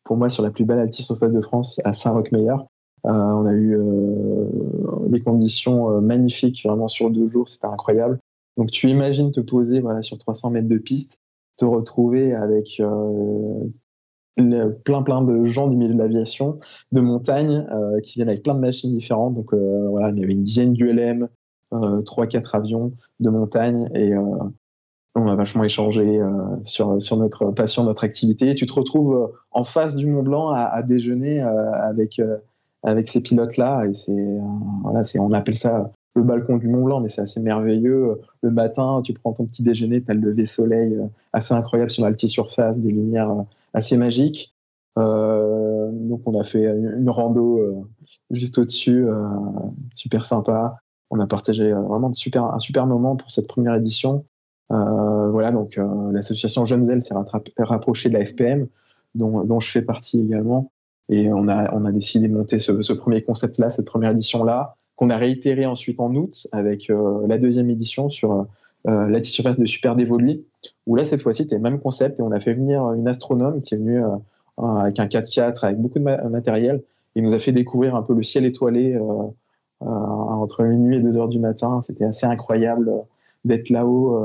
[0.06, 2.66] pour moi sur la plus belle altitude de France à Saint-Roch-Meilleur.
[3.06, 4.48] Euh, on a eu euh,
[5.08, 8.18] des conditions euh, magnifiques vraiment sur deux jours, c'était incroyable.
[8.56, 11.20] Donc tu imagines te poser voilà, sur 300 mètres de piste,
[11.56, 12.80] te retrouver avec
[14.84, 16.58] plein plein de gens du milieu de l'aviation,
[16.92, 17.66] de montagne,
[18.02, 19.34] qui viennent avec plein de machines différentes.
[19.34, 21.28] Donc voilà, il y avait une dizaine d'ULM,
[22.04, 24.12] trois quatre avions de montagne et
[25.14, 26.20] On a vachement échangé
[26.64, 28.54] sur, sur notre passion, notre activité.
[28.54, 32.20] Tu te retrouves en face du Mont Blanc à, déjeuner avec,
[32.82, 33.86] avec ces pilotes-là.
[33.86, 34.38] Et c'est,
[34.82, 38.20] voilà, c'est, on appelle ça le balcon du Mont Blanc, mais c'est assez merveilleux.
[38.42, 40.98] Le matin, tu prends ton petit déjeuner, tu as le lever soleil
[41.32, 43.44] assez incroyable sur l'altisurface, des lumières
[43.76, 44.54] assez magiques.
[44.98, 47.74] Euh, donc on a fait une rando euh,
[48.30, 49.28] juste au-dessus, euh,
[49.94, 50.78] super sympa.
[51.10, 54.24] On a partagé vraiment super, un super moment pour cette première édition.
[54.70, 55.78] voilà, donc
[56.10, 57.14] l'association Jeunes Ailes s'est
[57.58, 58.66] rapprochée de la FPM,
[59.14, 60.72] dont, dont, je fais partie également.
[61.08, 65.10] Et on a, on a décidé de monter ce premier concept-là, cette première édition-là, qu'on
[65.10, 66.90] a réitéré ensuite en août avec
[67.28, 68.48] la deuxième édition sur
[68.86, 70.44] euh, la surface de Super Dévoluy,
[70.86, 73.62] où là, cette fois-ci, c'était le même concept et on a fait venir une astronome
[73.62, 74.02] qui est venue
[74.58, 76.82] avec un 4x4, avec beaucoup de matériel.
[77.16, 79.00] Il nous a fait découvrir un peu le ciel étoilé euh,
[79.82, 81.80] euh, entre minuit et 2 heures du matin.
[81.80, 82.98] C'était assez incroyable euh,
[83.46, 84.20] d'être là-haut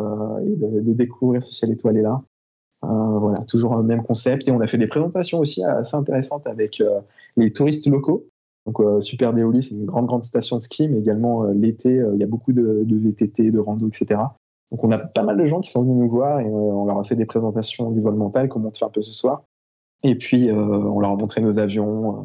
[0.45, 2.21] et de, découvrir ce ciel étoilé-là.
[2.81, 4.47] voilà, toujours le même concept.
[4.47, 6.81] Et on a fait des présentations aussi assez intéressantes avec
[7.37, 8.25] les touristes locaux.
[8.65, 12.23] Donc, Super Déoli, c'est une grande, grande station de ski, mais également l'été, il y
[12.23, 14.21] a beaucoup de, de, VTT, de rando, etc.
[14.71, 16.97] Donc, on a pas mal de gens qui sont venus nous voir et on leur
[16.97, 19.43] a fait des présentations du vol mental, comme on te fait un peu ce soir.
[20.03, 22.15] Et puis, euh, on leur a montré nos avions.
[22.15, 22.23] Euh,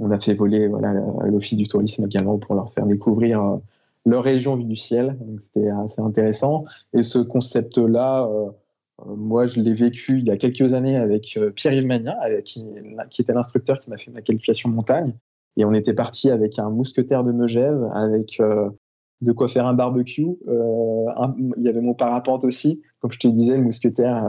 [0.00, 0.92] on a fait voler voilà,
[1.26, 3.56] l'Office du tourisme également pour leur faire découvrir euh,
[4.04, 5.16] leur région vue du ciel.
[5.20, 6.64] Donc, c'était assez intéressant.
[6.92, 8.28] Et ce concept-là,
[9.06, 12.66] moi, je l'ai vécu il y a quelques années avec Pierre-Yves Magnin, qui,
[13.18, 15.14] était l'instructeur qui m'a fait ma qualification montagne.
[15.56, 18.40] Et on était parti avec un mousquetaire de Megève, avec
[19.20, 20.36] de quoi faire un barbecue.
[20.46, 22.82] il y avait mon parapente aussi.
[23.00, 24.22] Comme je te disais, le mousquetaire,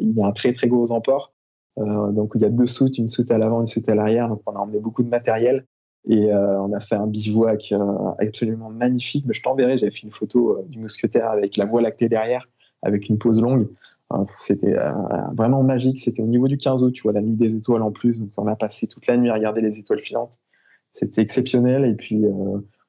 [0.00, 1.32] il y a un très très gros emport.
[1.78, 4.28] Euh, donc il y a deux soutes, une soute à l'avant, une soute à l'arrière.
[4.28, 5.66] Donc on a emmené beaucoup de matériel
[6.08, 9.24] et euh, on a fait un bivouac euh, absolument magnifique.
[9.26, 12.48] Mais je t'enverrai, j'avais fait une photo du mousquetaire avec la voie lactée derrière,
[12.82, 13.68] avec une pause longue.
[14.40, 14.74] C'était
[15.36, 16.00] vraiment magique.
[16.00, 18.18] C'était au niveau du 15 août, tu vois, la nuit des étoiles en plus.
[18.18, 20.34] Donc on a passé toute la nuit à regarder les étoiles filantes.
[20.94, 21.84] C'était exceptionnel.
[21.84, 22.24] Et puis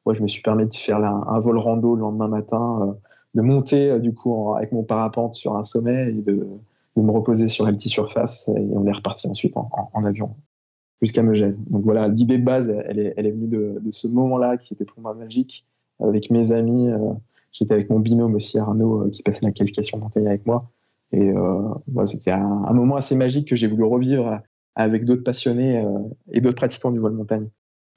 [0.06, 2.98] moi, je me suis permis de faire un vol rando le lendemain matin,
[3.36, 6.48] de monter du coup avec mon parapente sur un sommet et de
[6.96, 10.36] de me reposer sur la petite surface et on est reparti ensuite en, avion
[11.02, 11.56] jusqu'à Megève.
[11.70, 14.86] Donc voilà, l'idée de base, elle est, elle est venue de, ce moment-là qui était
[14.86, 15.66] pour moi magique
[16.00, 16.90] avec mes amis.
[16.90, 17.14] Euh,
[17.52, 20.70] j'étais avec mon binôme aussi, Arnaud, euh, qui passait la qualification montagne avec moi.
[21.12, 24.42] Et euh, c'était un, moment assez magique que j'ai voulu revivre
[24.76, 25.84] avec d'autres passionnés
[26.32, 27.50] et d'autres pratiquants du vol montagne.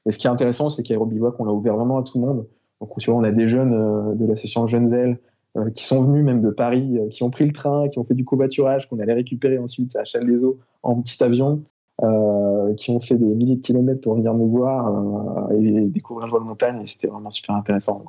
[0.06, 2.46] Et ce qui est intéressant, c'est qu'Aérobivouac, on l'a ouvert vraiment à tout le monde.
[2.80, 5.18] Donc, tu on a des jeunes de l'association Jeunes Ailes
[5.56, 8.04] euh, qui sont venus même de Paris, euh, qui ont pris le train, qui ont
[8.04, 11.62] fait du covoiturage, qu'on allait récupérer ensuite à Châles-les-Eaux en petit avion,
[12.02, 16.32] euh, qui ont fait des milliers de kilomètres pour venir nous voir et découvrir le
[16.32, 16.80] vol montagne.
[16.82, 18.04] Et c'était vraiment super intéressant.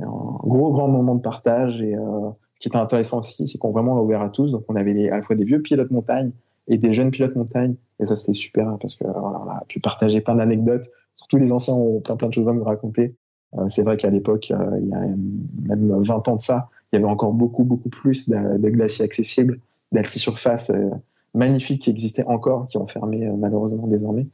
[0.00, 1.80] Un gros, grand moment de partage.
[1.80, 4.50] Et ce qui était intéressant aussi, c'est qu'on vraiment l'a ouvert à tous.
[4.50, 6.32] Donc on avait à la fois des vieux pilotes montagne
[6.68, 7.74] et des jeunes pilotes montagne.
[8.00, 9.08] Et ça, c'était super parce qu'on
[9.48, 10.90] a pu partager plein d'anecdotes.
[11.16, 13.16] Surtout les anciens ont plein, plein de choses à nous raconter.
[13.56, 16.96] Euh, c'est vrai qu'à l'époque, euh, il y a même 20 ans de ça, il
[16.96, 19.58] y avait encore beaucoup, beaucoup plus de, glaciers accessibles,
[19.92, 20.90] d'altisurface euh,
[21.34, 24.26] magnifiques qui existaient encore, qui ont fermé malheureusement désormais.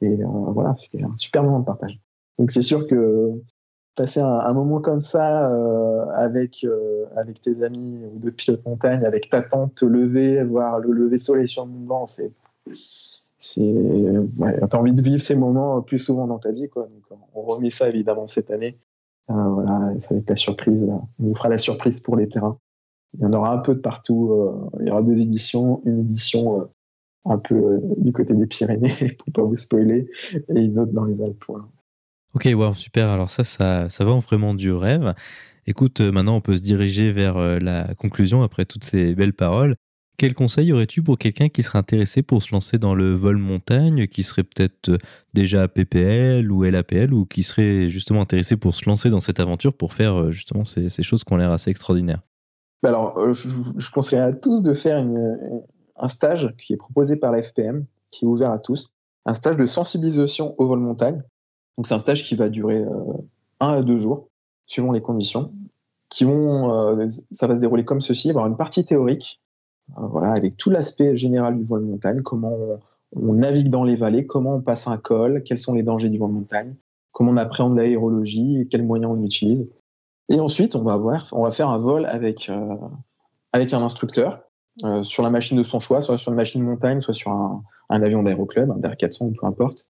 [0.00, 0.16] Et
[0.52, 1.98] voilà, c'était un super moment de partage.
[2.38, 3.42] Donc c'est sûr que
[3.98, 5.50] passer un, moment comme ça
[6.14, 6.64] avec,
[7.16, 11.18] avec tes amis ou d'autres pilotes montagne, avec ta tante, te lever, voir le lever
[11.18, 12.32] soleil sur le Mont Blanc, c'est
[13.40, 16.88] c'est ouais, envie de vivre ces moments plus souvent dans ta vie quoi.
[17.34, 18.78] On remet ça évidemment cette année.
[19.30, 22.58] Euh, voilà ça va être la surprise on vous fera la surprise pour les terrains.
[23.14, 26.00] Il y en aura un peu de partout euh, il y aura deux éditions une
[26.00, 26.64] édition euh,
[27.24, 31.22] un peu du côté des Pyrénées pour pas vous spoiler et une autre dans les
[31.22, 31.44] Alpes
[32.38, 35.14] ok wow super alors ça ça ça vend vraiment du rêve
[35.66, 39.76] Écoute, maintenant on peut se diriger vers la conclusion après toutes ces belles paroles.
[40.18, 44.08] Quel conseil aurais-tu pour quelqu'un qui serait intéressé pour se lancer dans le vol montagne,
[44.08, 44.98] qui serait peut-être euh,
[45.32, 49.72] déjà PPL ou LAPL, ou qui serait justement intéressé pour se lancer dans cette aventure
[49.72, 52.22] pour faire euh, justement ces, choses qui ont l'air assez extraordinaires?
[52.82, 55.06] Bah Alors, euh, je, conseillerais à tous de faire
[55.96, 58.92] un stage qui est proposé par la FPM, qui est ouvert à tous,
[59.24, 61.22] un stage de sensibilisation au vol montagne.
[61.78, 62.84] Donc, c'est un stage qui va durer
[63.60, 64.28] un à deux jours,
[64.66, 65.52] suivant les conditions,
[66.10, 69.40] qui vont, ça va se dérouler comme ceci, il y avoir une partie théorique
[69.96, 72.56] euh, voilà, avec tout l'aspect général du vol montagne, comment
[73.16, 76.18] on, navigue dans les vallées, comment on passe un col, quels sont les dangers du
[76.18, 76.74] vol montagne,
[77.12, 79.70] comment on appréhende l'aérologie, quels moyens on utilise.
[80.28, 82.76] Et ensuite, on va, voir, on va faire un vol avec, euh,
[83.52, 84.42] avec un instructeur
[84.84, 87.32] euh, sur la machine de son choix, soit sur une machine de montagne, soit sur
[87.32, 89.88] un, avion d'aéroclub, un DR400 peu importe.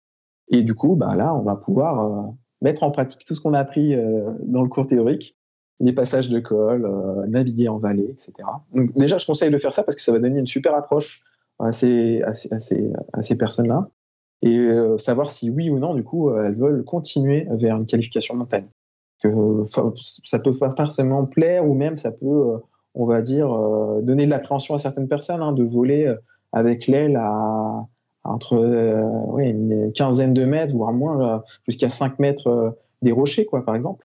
[0.49, 3.59] Et du coup, bah là, on va pouvoir mettre en pratique tout ce qu'on a
[3.59, 3.95] appris
[4.43, 5.37] dans le cours théorique
[5.79, 8.33] les passages de col, euh, naviguer en vallée, etc.
[8.73, 11.23] Donc, déjà, je conseille de faire ça parce que ça va donner une super approche
[11.59, 12.21] à ces,
[13.37, 13.89] personnes-là
[14.43, 18.35] et euh, savoir si oui ou non, du coup, elles veulent continuer vers une qualification
[18.35, 18.67] montagne.
[19.21, 22.59] Que, ça peut pas forcément plaire ou même ça peut,
[22.93, 23.49] on va dire,
[24.03, 26.13] donner de l'appréhension à certaines personnes hein, de voler
[26.53, 27.87] avec l'aile à,
[28.27, 28.57] entre
[29.31, 34.05] ouais, une quinzaine de mètres, voire moins, jusqu'à 5 mètres des rochers, quoi, par exemple.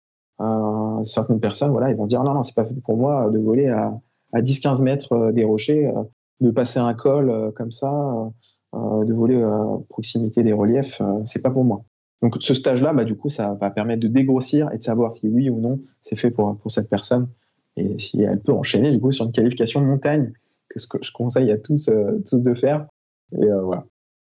[0.41, 3.39] Euh, certaines personnes, voilà, ils vont dire non, non, c'est pas fait pour moi de
[3.39, 3.99] voler à,
[4.33, 6.03] à 10-15 mètres euh, des rochers, euh,
[6.41, 7.91] de passer un col comme ça,
[8.73, 11.83] de voler à proximité des reliefs, c'est pas pour moi.
[12.21, 15.29] Donc ce stage-là, bah, du coup, ça va permettre de dégrossir et de savoir si
[15.29, 17.29] oui ou non c'est fait pour, pour cette personne
[17.77, 20.33] et si elle peut enchaîner du coup sur une qualification de montagne,
[20.67, 21.89] que ce que je conseille à tous,
[22.29, 22.87] tous de faire.
[23.31, 23.85] Et voilà.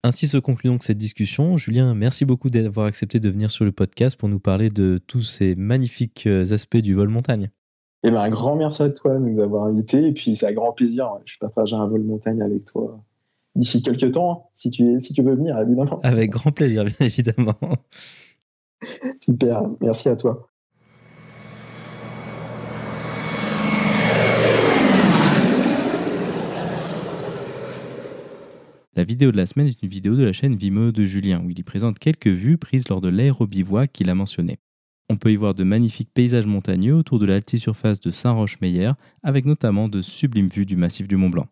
[0.05, 1.57] Ainsi se conclut donc cette discussion.
[1.57, 5.23] Julien, merci beaucoup d'avoir accepté de venir sur le podcast pour nous parler de tous
[5.23, 7.51] ces magnifiques euh, aspects du vol montagne.
[8.05, 10.07] Eh ben, un grand merci à toi de nous avoir invités.
[10.07, 11.11] Et puis, c'est un grand plaisir.
[11.25, 13.03] Je partager un vol montagne avec toi
[13.57, 16.01] d'ici quelques temps, hein, si tu, si tu veux venir, évidemment.
[16.03, 17.55] Avec grand plaisir, bien évidemment.
[19.21, 20.49] Super, merci à toi.
[28.97, 31.51] La vidéo de la semaine est une vidéo de la chaîne Vimeo de Julien où
[31.51, 34.57] il y présente quelques vues prises lors de l'aérobivouac qu'il a mentionné.
[35.11, 38.93] On peut y voir de magnifiques paysages montagneux autour de l'altisurface de Saint-Roch-Meyer
[39.23, 41.47] avec notamment de sublimes vues du massif du Mont Blanc.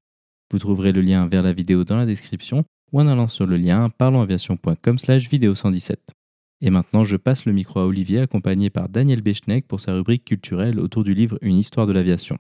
[0.51, 3.59] Vous trouverez le lien vers la vidéo dans la description ou en allant sur le
[3.59, 6.15] lien parlonsaviation.com slash vidéo 117.
[6.63, 10.25] Et maintenant, je passe le micro à Olivier accompagné par Daniel Bechneck pour sa rubrique
[10.25, 12.39] culturelle autour du livre Une histoire de l'aviation.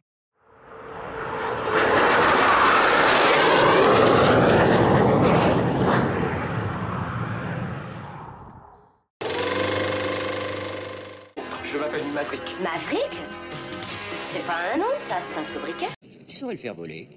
[16.26, 17.08] Tu saurais le faire voler.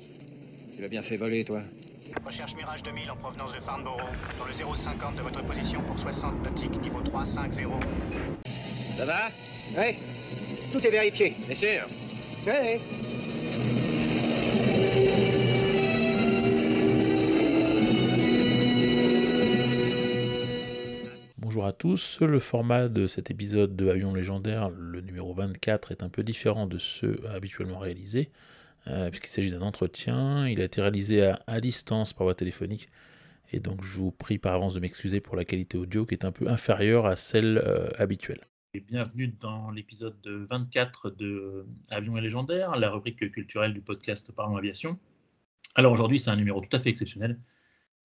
[0.76, 1.62] Tu l'as bien fait voler, toi.
[2.26, 4.02] Recherche Mirage 2000 en provenance de Farnborough,
[4.38, 7.84] dans le 050 de votre position pour 60 nautiques, niveau 350.
[8.98, 9.30] Ça va?
[9.78, 9.96] Oui.
[10.72, 11.36] Tout est vérifié.
[11.48, 11.86] Bien sûr.
[12.48, 12.80] Oui.
[21.58, 26.04] Bonjour à tous, le format de cet épisode de Avion légendaire, le numéro 24, est
[26.04, 28.30] un peu différent de ceux habituellement réalisés,
[28.86, 32.90] euh, puisqu'il s'agit d'un entretien, il a été réalisé à, distance par voie téléphonique,
[33.52, 36.26] et donc je vous prie par avance de m'excuser pour la qualité audio qui est
[36.26, 38.46] un peu inférieure à celle euh, habituelle.
[38.76, 44.58] Et bienvenue dans l'épisode 24 de Avion et légendaire, la rubrique culturelle du podcast Parlons
[44.58, 45.00] Aviation.
[45.74, 47.40] Alors aujourd'hui c'est un numéro tout à fait exceptionnel,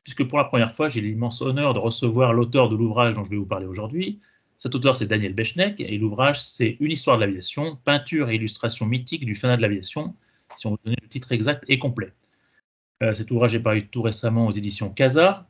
[0.05, 3.31] puisque pour la première fois, j'ai l'immense honneur de recevoir l'auteur de l'ouvrage dont je
[3.31, 4.21] vais vous parler aujourd'hui.
[4.59, 8.87] Cet auteur, c'est Daniel Bechneck, et l'ouvrage, c'est Une histoire de l'aviation, peinture et illustration
[8.87, 10.15] mythique du fanat de l'aviation,
[10.57, 12.13] si on veut donner le titre exact et complet.
[13.03, 15.49] Euh, cet ouvrage est paru tout récemment aux éditions Casa.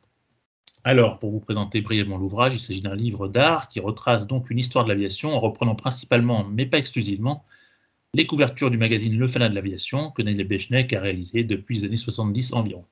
[0.84, 4.58] Alors, pour vous présenter brièvement l'ouvrage, il s'agit d'un livre d'art qui retrace donc une
[4.58, 7.44] histoire de l'aviation en reprenant principalement, mais pas exclusivement,
[8.14, 11.84] les couvertures du magazine Le Fanat de l'aviation que Daniel Bechneck a réalisé depuis les
[11.84, 12.84] années 70 environ.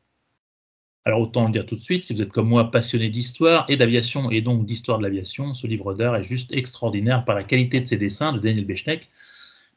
[1.07, 3.77] Alors autant le dire tout de suite, si vous êtes comme moi passionné d'histoire et
[3.79, 7.81] d'aviation et donc d'histoire de l'aviation, ce livre d'art est juste extraordinaire par la qualité
[7.81, 9.09] de ses dessins de Daniel Bechneck,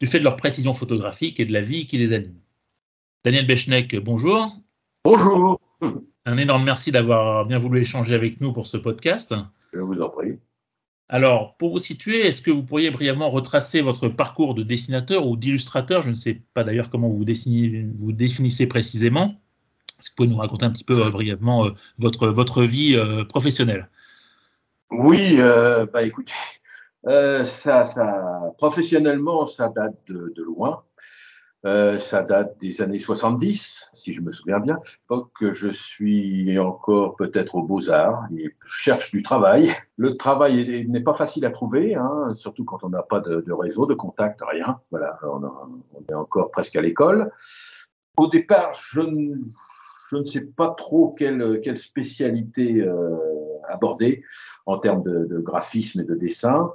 [0.01, 2.35] du fait de leur précision photographique et de la vie qui les anime.
[3.23, 4.53] Daniel Bechneck, bonjour.
[5.05, 5.61] Bonjour.
[6.25, 9.33] Un énorme merci d'avoir bien voulu échanger avec nous pour ce podcast.
[9.71, 10.39] Je vous en prie.
[11.07, 15.37] Alors, pour vous situer, est-ce que vous pourriez brièvement retracer votre parcours de dessinateur ou
[15.37, 16.01] d'illustrateur?
[16.01, 19.39] Je ne sais pas d'ailleurs comment vous, vous définissez précisément
[20.03, 23.23] est-ce vous pouvez nous raconter un petit peu euh, brièvement euh, votre, votre vie euh,
[23.23, 23.89] professionnelle?
[24.91, 26.33] Oui, bah écoutez,
[27.03, 30.83] ça, ça, professionnellement, ça date de, loin.
[31.63, 34.79] ça date des années 70, si je me souviens bien.
[35.33, 39.73] que je suis encore peut-être aux Beaux-Arts et cherche du travail.
[39.97, 43.87] Le travail n'est pas facile à trouver, hein, surtout quand on n'a pas de, réseau,
[43.87, 44.79] de contact, rien.
[44.91, 47.31] Voilà, on, on est encore presque à l'école.
[48.15, 49.37] Au départ, je ne
[50.13, 53.17] je ne sais pas trop quelle, spécialité euh,
[53.67, 54.23] aborder
[54.65, 56.71] en termes de, graphisme et de dessin.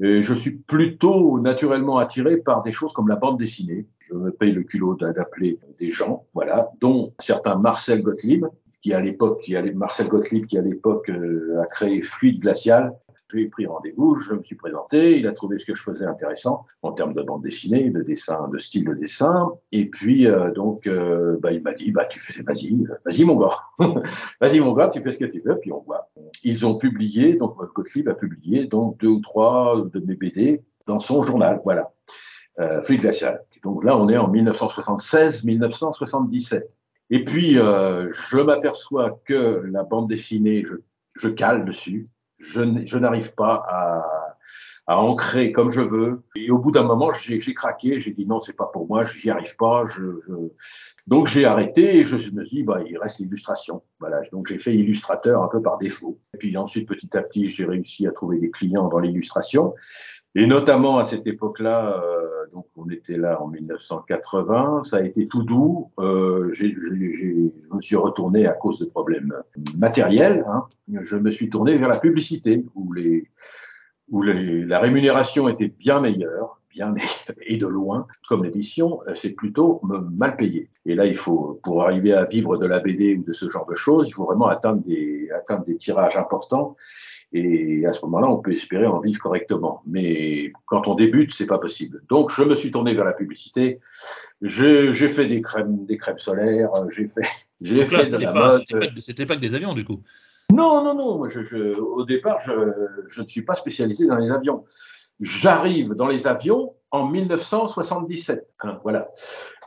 [0.00, 3.86] je suis plutôt naturellement attiré par des choses comme la bande dessinée.
[4.00, 8.46] Je me paye le culot d'appeler des gens, voilà, dont certains Marcel Gottlieb,
[8.82, 12.92] qui à l'époque, Marcel Gottlieb, qui à l'époque euh, a créé Fluide Glacial,
[13.32, 15.82] je lui ai pris rendez-vous, je me suis présenté, il a trouvé ce que je
[15.82, 19.52] faisais intéressant en termes de bande dessinée, de dessin, de style de dessin.
[19.72, 22.76] Et puis, euh, donc, euh, bah, il m'a dit, bah, tu fais, vas-y,
[23.06, 23.56] vas-y, mon gars.
[24.40, 26.10] vas-y, mon gars, tu fais ce que tu veux, puis on voit.
[26.44, 31.00] Ils ont publié, donc, Gottlieb a publié, donc, deux ou trois de mes BD dans
[31.00, 31.90] son journal, voilà.
[32.60, 33.40] euh, Fluide glacial.
[33.62, 36.64] Donc là, on est en 1976-1977.
[37.10, 40.74] Et puis, euh, je m'aperçois que la bande dessinée, je,
[41.14, 42.08] je cale dessus.
[42.42, 43.64] Je, n'arrive pas
[44.86, 46.22] à, ancrer comme je veux.
[46.34, 48.00] Et au bout d'un moment, j'ai craqué.
[48.00, 49.04] J'ai dit non, c'est pas pour moi.
[49.04, 49.86] J'y arrive pas.
[51.06, 53.82] Donc j'ai arrêté et je me suis dit, bah, il reste l'illustration.
[54.00, 54.20] Voilà.
[54.32, 56.20] Donc j'ai fait illustrateur un peu par défaut.
[56.34, 59.74] Et puis ensuite, petit à petit, j'ai réussi à trouver des clients dans l'illustration.
[60.34, 65.26] Et notamment à cette époque-là, euh, donc on était là en 1980, ça a été
[65.26, 65.90] tout doux.
[65.98, 69.34] Euh, j'ai- j'ai- j'ai- je me suis retourné à cause de problèmes
[69.76, 70.44] matériels.
[70.48, 70.64] hein.
[71.02, 73.28] Je me suis tourné vers la publicité où, les,
[74.10, 76.94] où les- la rémunération était bien meilleure, bien
[77.46, 78.06] et de loin.
[78.26, 80.70] Comme l'édition, euh, c'est plutôt mal payé.
[80.86, 83.66] Et là, il faut, pour arriver à vivre de la BD ou de ce genre
[83.66, 86.76] de choses, il faut vraiment atteindre des, atteindre des tirages importants.
[87.34, 89.82] Et à ce moment-là, on peut espérer en vivre correctement.
[89.86, 92.02] Mais quand on débute, c'est pas possible.
[92.08, 93.80] Donc, je me suis tourné vers la publicité.
[94.42, 96.70] J'ai fait des crèmes, des crèmes solaires.
[96.90, 97.22] J'ai fait,
[97.60, 98.58] j'ai fait de la pas, mode.
[98.60, 100.02] c'était pas, que- c'était pas que des avions, du coup.
[100.52, 101.18] Non, non, non.
[101.18, 102.52] Moi, je, je- au départ, je,
[103.08, 104.64] je ne suis pas spécialisé dans les avions.
[105.20, 108.48] J'arrive dans les avions en 1977.
[108.60, 109.08] hein, voilà.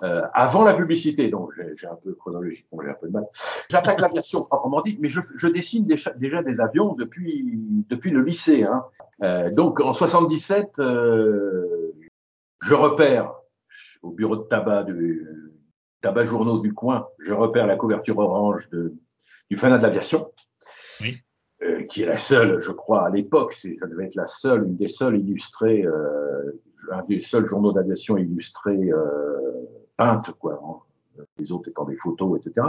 [0.04, 3.26] Euh, avant la publicité, donc j'ai un peu chronologiquement, j'ai un peu de mal.
[3.70, 7.44] J'attaque l'aviation proprement dite, mais je, je dessine déjà, déjà des avions depuis,
[7.90, 8.64] depuis le lycée.
[8.64, 8.86] hein.
[9.24, 11.94] Euh, donc en 77, euh,
[12.62, 13.34] je repère
[14.04, 15.28] au bureau de tabac du
[16.02, 18.94] tabac journaux du coin, je repère la couverture orange de,
[19.50, 20.32] du fanat de l'aviation.
[21.02, 21.18] Oui.
[21.90, 24.88] qui est la seule, je crois, à l'époque, ça devait être la seule, une des
[24.88, 25.86] seules illustrées,
[26.92, 29.68] un des seuls journaux d'aviation illustrés euh,
[29.98, 32.68] peintes, quoi, hein, les autres étant des photos, etc.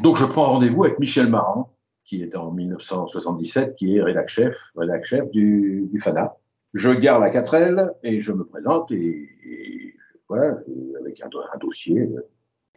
[0.00, 1.72] Donc je prends rendez-vous avec Michel Marant,
[2.04, 4.56] qui est en 1977, qui est rédac chef,
[5.32, 6.36] du, du FANA.
[6.74, 9.94] Je garde la 4L et je me présente et,
[10.28, 10.58] voilà,
[11.00, 12.20] avec un, do- un dossier euh,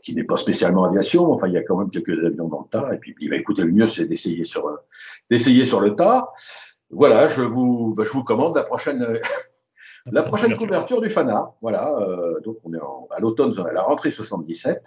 [0.01, 2.69] qui n'est pas spécialement aviation, enfin il y a quand même quelques avions dans le
[2.69, 4.79] tas, et puis, il va écouter le mieux c'est d'essayer sur,
[5.29, 6.29] sur le tas.
[6.89, 9.19] Voilà, je vous, bah, je vous commande la prochaine,
[10.11, 11.51] la prochaine couverture du FANA.
[11.61, 14.81] Voilà, euh, donc on est en- à l'automne, à la rentrée 77.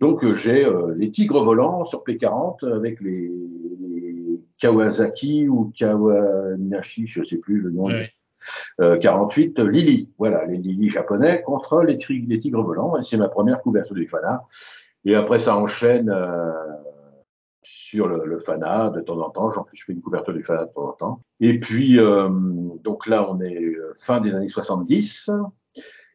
[0.00, 3.30] Donc euh, j'ai euh, les tigres volants sur P40 avec les,
[3.80, 7.86] les Kawasaki ou Kawanashi, je ne sais plus le nom.
[7.86, 8.10] Ouais.
[8.80, 12.96] Euh, 48 Lili, voilà, les Lili japonais contre les, tigres volants.
[12.98, 14.42] Et c'est ma première couverture du FANA.
[15.04, 16.52] Et après, ça enchaîne euh,
[17.66, 19.50] sur le, FANA de temps en temps.
[19.50, 21.22] J'en fais, je fais une couverture du FANA de temps en temps.
[21.40, 22.28] Et puis, euh,
[22.84, 25.30] donc là, on est euh, fin des années 70.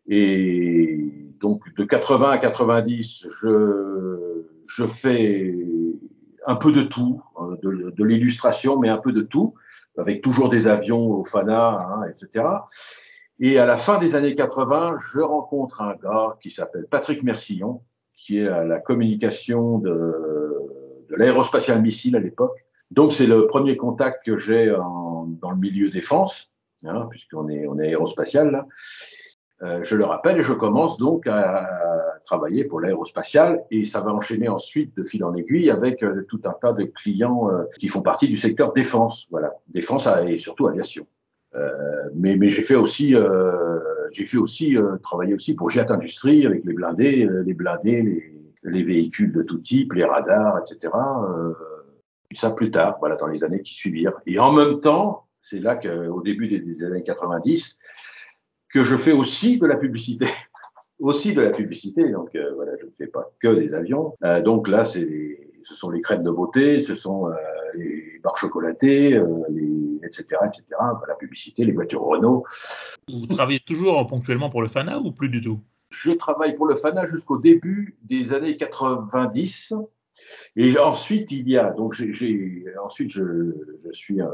[0.08, 5.54] Et donc, de 80 à 90, je, je fais
[6.48, 7.22] un peu de tout,
[7.62, 9.54] de, de l'illustration, mais un peu de tout,
[9.98, 12.46] avec toujours des avions au FANA, hein, etc.
[13.40, 17.82] Et à la fin des années 80, je rencontre un gars qui s'appelle Patrick Mercillon,
[18.16, 20.52] qui est à la communication de,
[21.12, 22.58] de l'aérospatial missile à l'époque.
[22.90, 26.52] Donc, c'est le premier contact que j'ai dans le milieu défense,
[26.86, 28.66] hein, puisqu'on est, on est aérospatial là.
[29.64, 31.70] Euh, je le rappelle et je commence donc à,
[32.26, 36.40] travailler pour l'aérospatial et ça va enchaîner ensuite de fil en aiguille avec euh, tout
[36.46, 40.68] un tas de clients euh, qui font partie du secteur défense, voilà, défense et surtout
[40.68, 41.06] aviation.
[42.16, 43.14] Mais j'ai fait aussi
[44.12, 48.31] j'ai fait aussi travailler aussi pour Jet Industrie avec les blindés, les blindés, les,
[48.64, 50.94] les véhicules de tout type, les radars, etc.
[50.94, 51.54] Euh,
[52.34, 54.20] ça plus tard, voilà, dans les années qui suivirent.
[54.26, 57.78] Et en même temps, c'est là qu'au début des, années 90,
[58.70, 60.28] que je fais aussi de la publicité.
[61.00, 62.10] aussi de la publicité.
[62.10, 64.16] Donc euh, voilà, je ne fais pas que des avions.
[64.24, 67.28] Euh, donc là, c'est ce sont les crèmes de beauté, ce sont
[67.76, 69.22] les barres chocolatées,
[70.04, 70.64] etc., etc.
[71.08, 72.44] La publicité, les voitures Renault.
[73.08, 75.60] Vous travaillez toujours ponctuellement pour le FANA ou plus du tout?
[75.92, 79.74] Je travaille pour le FANA jusqu'au début des années 90.
[80.56, 84.28] Et ensuite, il y a, donc j'ai, ensuite je, je suis euh,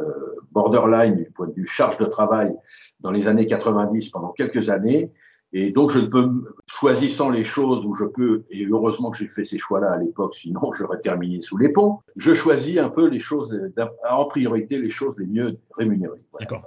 [0.51, 2.53] borderline du point de vue charge de travail
[2.99, 5.11] dans les années 90 pendant quelques années.
[5.53, 6.29] Et donc, je ne peux,
[6.67, 10.35] choisissant les choses où je peux, et heureusement que j'ai fait ces choix-là à l'époque,
[10.35, 14.77] sinon j'aurais terminé sous les ponts, je choisis un peu les choses, d'ab- en priorité,
[14.77, 16.21] les choses les mieux rémunérées.
[16.39, 16.63] D'accord.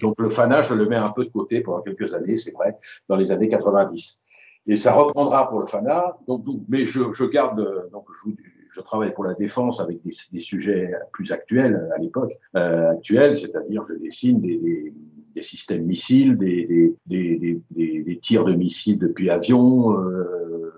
[0.00, 2.76] Donc, le FANA, je le mets un peu de côté pendant quelques années, c'est vrai,
[3.08, 4.20] dans les années 90.
[4.66, 6.16] Et ça reprendra pour le FANA.
[6.26, 8.30] Donc, donc, mais je, je garde, donc je,
[8.70, 13.84] je travaille pour la défense avec des, sujets plus actuels à l'époque, euh, actuels, c'est-à-dire
[13.84, 14.92] je dessine des, des,
[15.34, 20.72] des systèmes missiles, des, des tirs de missiles depuis avion, euh,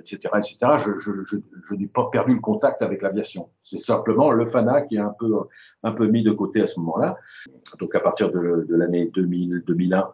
[0.00, 0.56] etc., etc.,
[0.98, 3.50] je, n'ai pas perdu le contact avec l'aviation.
[3.62, 5.32] C'est simplement le FANA qui est un peu,
[5.82, 7.16] un peu mis de côté à ce moment-là.
[7.78, 10.08] Donc à partir de, l'année 2000, 2001,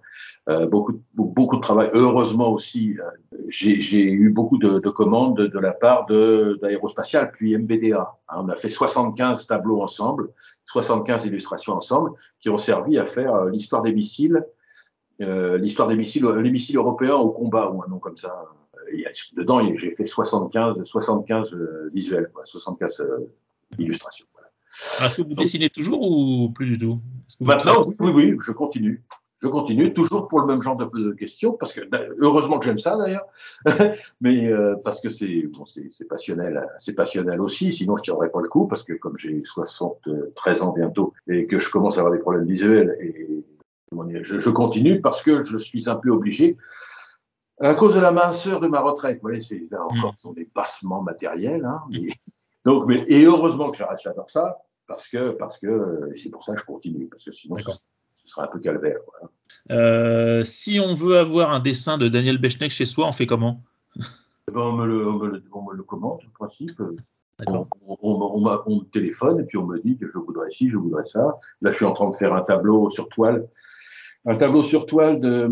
[0.48, 1.90] euh, beaucoup, beaucoup de travail.
[1.92, 8.14] Heureusement aussi, euh, j'ai eu beaucoup de, de, commandes de, la part d'Aérospatial, puis MBDA.
[8.28, 10.30] Hein, on a fait 75 tableaux ensemble,
[10.66, 12.10] 75 illustrations ensemble,
[12.40, 14.44] qui ont servi à faire euh, l'histoire des missiles
[15.18, 18.44] l'histoire des missiles, les missiles européens au combat, ou un nom comme ça.
[19.34, 23.32] Dedans, j'ai fait 75, 75 euh, visuels, quoi, 75 euh,
[23.78, 24.26] illustrations.
[24.32, 24.48] Voilà.
[25.06, 27.00] Est-ce que vous dessinez toujours ou plus du tout?
[27.40, 29.04] Maintenant, oui, oui, je continue.
[29.42, 32.64] Je continue toujours pour le même genre de, de questions, parce que ben, heureusement que
[32.64, 33.26] j'aime ça d'ailleurs,
[34.22, 37.72] mais euh, parce que c'est bon, c'est passionnel, c'est passionnel aussi.
[37.72, 41.58] Sinon, je tiendrais pas le coup, parce que comme j'ai 73 ans bientôt et que
[41.58, 43.44] je commence à avoir des problèmes visuels et
[44.22, 46.56] je, je, continue parce que je suis un peu obligé.
[47.60, 51.02] À cause de la minceur de ma retraite, vous voyez, c'est là encore des passements
[51.02, 51.64] matériels.
[51.64, 52.08] Hein, mais,
[52.64, 56.60] donc, mais, et heureusement que j'adore ça, parce que parce que c'est pour ça que
[56.60, 58.98] je continue, parce que sinon ce, ce serait un peu calvaire.
[59.10, 59.30] Voilà.
[59.70, 63.62] Euh, si on veut avoir un dessin de Daniel Bechnek chez soi, on fait comment?
[63.96, 66.80] Eh ben, on, me le, on, me le, on, me le, commande, en principe.
[67.46, 70.76] On, on, on, me téléphone et puis on me dit que je voudrais ci, je
[70.76, 71.38] voudrais ça.
[71.62, 73.46] Là, je suis en train de faire un tableau sur toile
[74.26, 75.50] un tableau sur toile de,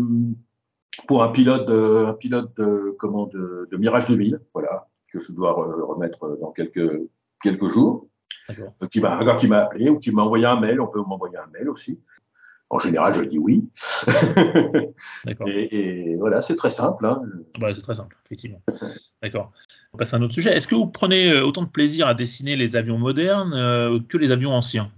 [1.07, 5.31] pour un pilote, de, un pilote de, comment, de, de Mirage 2000, voilà, que je
[5.31, 7.01] dois remettre dans quelques,
[7.41, 8.07] quelques jours.
[8.91, 11.47] Qui m'a, qui m'a appelé ou qui m'a envoyé un mail, on peut m'envoyer un
[11.51, 11.99] mail aussi.
[12.69, 13.67] En général, je dis oui.
[15.47, 17.05] et, et, voilà, c'est très simple.
[17.05, 17.21] Hein.
[17.59, 18.61] Bah, c'est très simple, effectivement.
[19.21, 19.51] D'accord.
[19.93, 20.55] On passe à un autre sujet.
[20.55, 24.31] Est-ce que vous prenez autant de plaisir à dessiner les avions modernes euh, que les
[24.31, 24.91] avions anciens?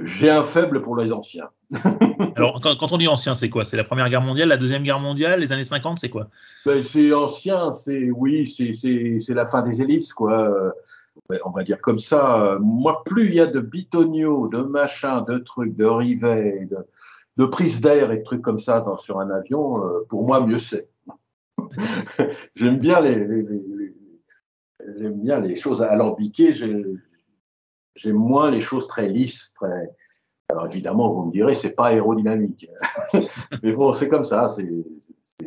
[0.00, 1.50] J'ai un faible pour les anciens.
[2.36, 3.64] Alors, quand, quand, on dit ancien, c'est quoi?
[3.64, 6.28] C'est la Première Guerre mondiale, la Deuxième Guerre mondiale, les années 50, c'est quoi?
[6.66, 10.72] Ben, C'est ancien, c'est oui, c'est la fin des hélices, quoi.
[11.44, 12.58] On va dire comme ça.
[12.60, 16.78] Moi, plus il y a de bitonio, de machins, de trucs, de rivets, de,
[17.36, 20.58] de prises d'air et de trucs comme ça dans, sur un avion, pour moi, mieux
[20.58, 20.88] c'est.
[22.56, 23.94] J'aime bien les, les, les,
[24.98, 26.52] j'aime bien les choses alambiquées.
[26.52, 29.88] J'aime moins les choses très lisses, très
[30.48, 32.68] alors évidemment, vous me direz, c'est pas aérodynamique.
[33.62, 34.50] Mais bon, c'est comme ça.
[34.50, 34.68] C'est,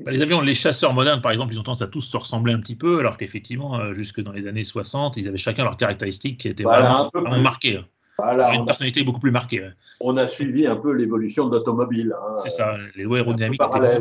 [0.04, 2.54] bah, les avions, les chasseurs modernes, par exemple, ils ont tendance à tous se ressembler
[2.54, 5.78] un petit peu, alors qu'effectivement, euh, jusque dans les années 60, ils avaient chacun leurs
[5.78, 7.80] caractéristiques qui étaient voilà, vraiment, vraiment marquées.
[8.18, 9.62] Voilà, une personnalité a, beaucoup plus marquée.
[9.62, 9.72] Ouais.
[10.02, 12.16] On a suivi un peu l'évolution de l'automobile.
[12.20, 14.00] Hein, c'est ça, les lois aérodynamiques étaient.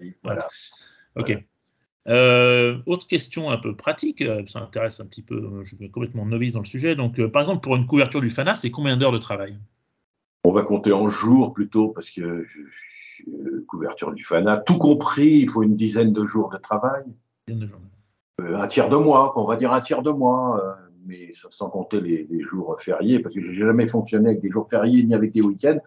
[0.00, 0.46] Oui, voilà.
[1.16, 1.36] Ok.
[2.08, 6.24] Euh, autre question un peu pratique, euh, ça intéresse un petit peu, je suis complètement
[6.24, 6.94] novice dans le sujet.
[6.94, 9.58] Donc, euh, par exemple, pour une couverture du FANA, c'est combien d'heures de travail?
[10.46, 15.40] On va compter en jours plutôt parce que je, je, couverture du FANA, tout compris,
[15.40, 17.04] il faut une dizaine de jours de travail.
[17.50, 20.74] Euh, un tiers de mois, on va dire un tiers de mois, euh,
[21.06, 24.68] mais sans compter les, les, jours fériés, parce que j'ai jamais fonctionné avec des jours
[24.68, 25.80] fériés ni avec des week-ends.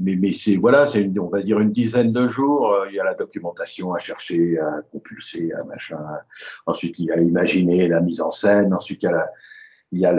[0.00, 2.74] Mais, mais c'est voilà, c'est on va dire une dizaine de jours.
[2.88, 5.98] Il y a la documentation à chercher, à compulser, à machin.
[6.66, 8.72] Ensuite, il y a l'imaginer, la mise en scène.
[8.72, 9.26] Ensuite, il y a la,
[9.92, 10.14] il y a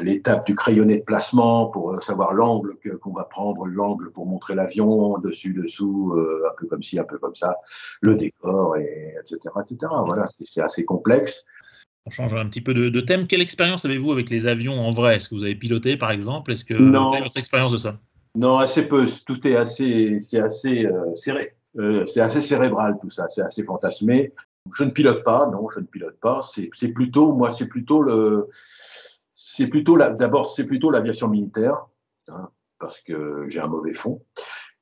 [0.00, 5.18] l'étape du crayonné de placement pour savoir l'angle qu'on va prendre, l'angle pour montrer l'avion,
[5.18, 7.56] dessus, dessous, euh, un peu comme ci, un peu comme ça,
[8.00, 9.92] le décor, et, etc., etc.
[10.06, 11.44] Voilà, c'est assez complexe.
[12.06, 13.26] On change un petit peu de, de thème.
[13.26, 15.16] Quelle expérience avez-vous avec les avions en vrai?
[15.16, 16.52] Est-ce que vous avez piloté, par exemple?
[16.52, 17.08] Est-ce que non.
[17.08, 17.98] vous avez votre expérience de ça?
[18.34, 19.06] Non, assez peu.
[19.26, 21.54] Tout est assez, c'est assez euh, serré.
[21.78, 24.32] Euh, c'est assez cérébral tout ça, c'est assez fantasmé.
[24.74, 26.42] Je ne pilote pas, non, je ne pilote pas.
[26.74, 28.48] C'est plutôt, moi, c'est plutôt le,
[29.34, 31.86] c'est plutôt d'abord, c'est plutôt l'aviation militaire,
[32.28, 34.22] hein, parce que j'ai un mauvais fond.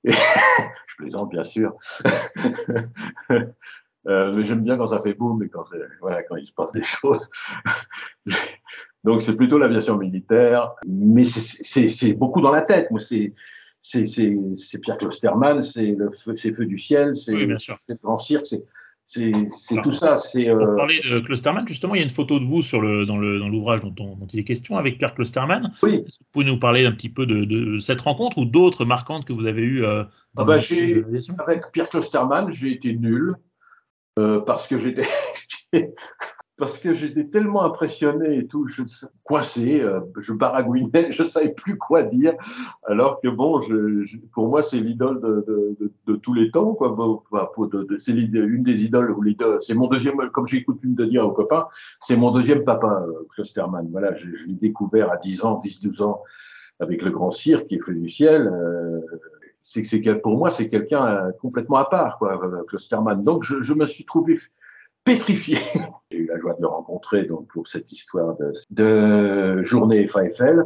[0.03, 0.11] Et
[0.87, 1.77] je plaisante, bien sûr.
[3.31, 5.65] euh, mais j'aime bien quand ça fait boum et quand,
[6.01, 7.31] voilà, quand il se passe des choses.
[9.05, 12.91] Donc, c'est plutôt l'aviation militaire, mais c'est beaucoup dans la tête.
[12.91, 13.35] Moi, c'est
[13.81, 18.57] c'est Pierre Klosterman, c'est le feu, Feu du ciel, c'est oui, le Grand Cirque,
[19.09, 20.19] c'est tout ça.
[20.19, 20.67] C'est euh...
[20.67, 23.17] Pour parler de Klosterman, justement, il y a une photo de vous sur le, dans
[23.17, 25.73] l'ouvrage dont, dont, il est question avec Pierre Klosterman.
[25.83, 26.05] Oui.
[26.05, 29.33] Vous pouvez nous parler un petit peu de, de cette rencontre ou d'autres marquantes que
[29.33, 30.05] vous avez eues euh,
[30.37, 30.59] ah bah,
[31.39, 33.37] Avec Pierre Klosterman, j'ai été nul
[34.19, 35.07] euh, parce que j'étais
[36.59, 38.83] parce que j'étais tellement impressionné et tout, je
[39.23, 42.35] coincé, euh, je baragouinais, je savais plus quoi dire,
[42.85, 46.51] alors que bon, je, je, pour moi c'est l'idole de, de, de, de, tous les
[46.51, 46.89] temps, quoi.
[46.91, 47.23] Bon,
[47.99, 49.25] c'est une des idoles, ou
[49.63, 51.69] c'est mon deuxième, comme j'ai coutume de dire aux copains,
[52.03, 53.89] c'est mon deuxième papa, Klosterman.
[53.93, 56.23] Voilà, je, je l'ai découvert à 10 ans, 10-12 ans
[56.81, 58.51] avec le grand cirque qui est fait du ciel.
[58.53, 59.01] Euh,
[59.63, 63.23] c'est que pour moi c'est quelqu'un complètement à part, quoi, Klosterman.
[63.23, 64.37] Donc je, je me suis trouvé
[65.09, 65.59] pétrifié.
[66.11, 70.65] J'ai eu la joie de le rencontrer donc pour cette histoire de, de journée FAFL.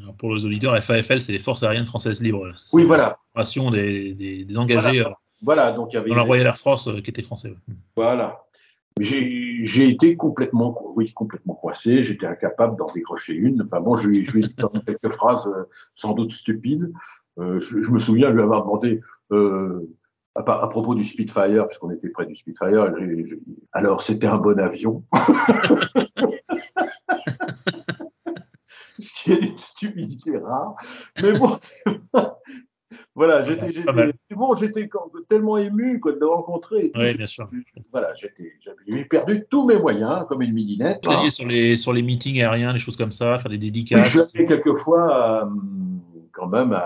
[0.00, 2.50] Alors, pour les auditeurs, FAFL, c'est les Forces aériennes françaises libres.
[2.72, 3.18] Oui, la voilà.
[3.32, 5.10] fédération Des, des, des engagés euh,
[5.42, 7.50] Voilà, donc il y avait dans la Royal Air Force euh, qui étaient français.
[7.50, 7.74] ouais.
[7.96, 8.44] Voilà.
[9.00, 12.02] J'ai été complètement, oui, complètement coincé.
[12.02, 13.62] J'étais incapable d'en décrocher une.
[13.62, 14.54] Enfin bon, je, lui- ai dit
[14.84, 16.92] quelques phrases euh, sans doute stupides.
[17.38, 19.00] Euh, je, je me souviens lui avoir demandé
[19.32, 19.88] euh,
[20.34, 22.92] à, propos du Spitfire, puisqu'on était près du Spitfire.
[23.72, 25.02] alors, c'était un bon avion.
[28.98, 30.74] Ce qui est une stupidité rare.
[31.22, 31.56] Mais bon,
[33.14, 33.72] voilà, j'étais
[34.34, 34.54] bon,
[35.28, 36.92] tellement ému quoi, de le rencontrer.
[36.94, 37.48] Oui, bien sûr.
[37.92, 41.00] Voilà, j'étais- j'avais perdu tous mes moyens, comme une midinette.
[41.04, 43.60] Vous alliez sur les, sur les meetings aériens, des choses comme ça, faire des Je
[43.60, 44.14] dédicaces.
[44.14, 45.50] l'ai fait quelquefois, euh,
[46.32, 46.78] quand même,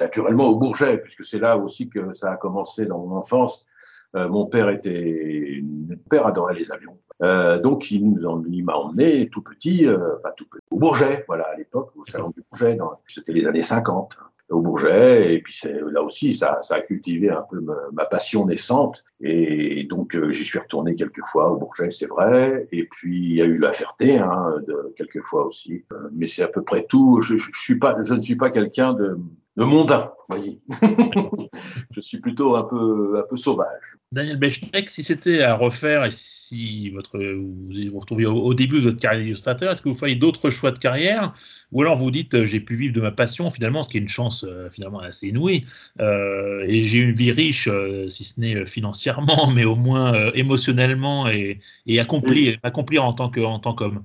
[0.00, 3.66] naturellement au Bourget, puisque c'est là aussi que ça a commencé dans mon enfance.
[4.14, 8.64] Euh, mon père était, mon père adorait les avions, Euh, donc il nous en- il
[8.64, 9.98] m'a emmené tout petit, euh,
[10.36, 12.76] tout petit, au Bourget, voilà à l'époque, au salon du Bourget,
[13.06, 15.58] c'était les années 50, hein, au Bourget, et puis
[15.92, 17.60] là aussi ça, ça a cultivé un peu
[17.92, 22.68] ma, passion naissante, et donc euh, j'y suis retourné quelques fois au Bourget, c'est vrai,
[22.72, 26.28] et puis il y a eu la Ferté, hein, de, quelques fois aussi, Euh, mais
[26.28, 27.20] c'est à peu près tout.
[27.20, 29.18] Je, je suis pas, je ne suis pas quelqu'un de,
[29.56, 30.60] de mondain, voyez.
[31.90, 33.96] je suis plutôt un peu, un peu sauvage.
[34.10, 38.78] Daniel Bechnek, si c'était à refaire et si votre, vous vous retrouviez au, au début
[38.78, 41.34] de votre carrière d'illustrateur, est-ce que vous feriez d'autres choix de carrière?
[41.70, 44.00] Ou alors vous dites, euh, j'ai pu vivre de ma passion, finalement, ce qui est
[44.00, 45.66] une chance euh, finalement assez inouïe,
[46.00, 51.28] euh, et j'ai une vie riche, euh, si ce n'est financièrement, mais au moins émotionnellement
[51.28, 54.04] et, et accomplir, accomplir en tant qu'homme.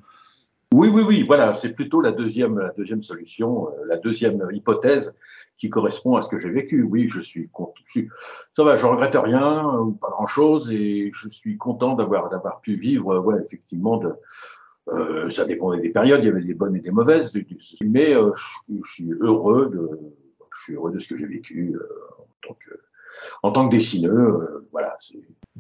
[0.73, 5.15] Oui, oui, oui, voilà, c'est plutôt la deuxième, la deuxième solution, euh, la deuxième hypothèse
[5.57, 6.83] qui correspond à ce que j'ai vécu.
[6.83, 7.49] Oui, je suis
[7.85, 8.01] je
[8.55, 13.15] Ça va, je regrette rien, pas grand-chose, et je suis content d'avoir d'avoir pu vivre,
[13.15, 14.13] euh, ouais, effectivement, de,
[14.89, 17.33] euh, ça dépendait des périodes, il y avait des bonnes et des mauvaises,
[17.81, 19.99] mais euh, je, je suis heureux de,
[20.55, 21.87] je suis heureux de ce que j'ai vécu euh,
[22.19, 22.73] en tant que,
[23.43, 24.11] en tant que dessineur.
[24.41, 24.95] euh, voilà,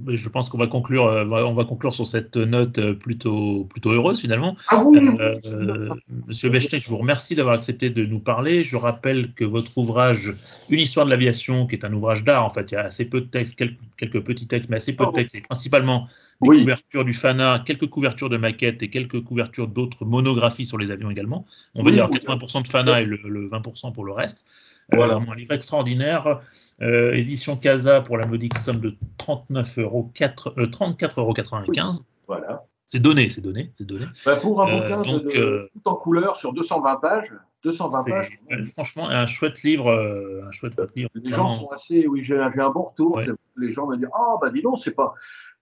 [0.05, 3.91] Je pense qu'on va conclure, euh, on va conclure sur cette note euh, plutôt, plutôt
[3.91, 4.55] heureuse finalement.
[4.67, 5.89] Ah oui, Euh, euh,
[6.27, 8.61] Monsieur Bechtek, je vous remercie d'avoir accepté de nous parler.
[8.63, 10.33] Je rappelle que votre ouvrage
[10.69, 13.05] Une histoire de l'aviation, qui est un ouvrage d'art, en fait, il y a assez
[13.09, 16.07] peu de textes, quelques, quelques petits textes, mais assez peu de textes, et principalement
[16.41, 16.59] des Oui.
[16.59, 21.09] couvertures du FANA, quelques couvertures de maquettes et quelques couvertures d'autres monographies sur les avions
[21.09, 21.45] également.
[21.73, 22.19] On va Oui, dire oui.
[22.19, 24.45] 80% de FANA et le, le 20% pour le reste.
[24.93, 25.15] Voilà.
[25.15, 26.39] Euh, un livre extraordinaire,
[26.81, 32.05] euh, édition Casa pour la modique somme de 39 euros, 4, euh, 34,95 euros.
[32.27, 32.63] voilà.
[32.85, 34.05] C'est donné, c'est donné, c'est donné.
[34.25, 37.33] Bah, pour un Euh, bouquin de- donc, de- euh, tout en couleur sur 220 pages,
[37.63, 38.39] 220 C'est pages.
[38.53, 41.09] euh, franchement un chouette livre, euh, un chouette livre.
[41.15, 41.59] Les gens Vraiment.
[41.63, 43.15] sont assez, oui, j'ai un bon retour.
[43.17, 43.25] Ouais.
[43.57, 45.13] Les gens me disent, ah bah dis donc, c'est pas,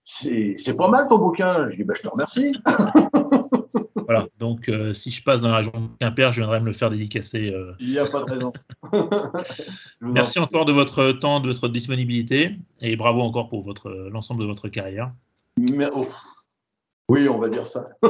[0.04, 1.68] c'est pas mal ton bouquin.
[1.70, 2.52] Je dis, bah je te remercie.
[4.06, 4.26] Voilà.
[4.38, 6.90] Donc euh, si je passe dans la région de Quimper, je viendrai me le faire
[6.90, 7.52] dédicacer.
[7.52, 7.72] euh.
[7.80, 8.52] Il n'y a pas de raison.
[8.92, 14.08] En Merci encore de votre temps, de votre disponibilité et bravo encore pour votre euh,
[14.10, 15.12] l'ensemble de votre carrière.
[15.56, 16.06] Mais- oh.
[17.08, 17.88] Oui, on va dire ça.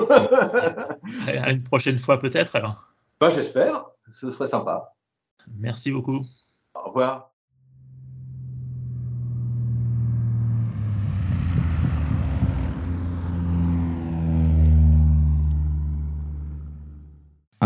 [1.27, 2.57] À une prochaine fois peut-être.
[2.57, 2.83] alors.
[3.21, 3.85] bah, j'espère.
[4.13, 4.93] Ce serait sympa.
[5.59, 6.23] Merci beaucoup.
[6.75, 7.33] Au revoir.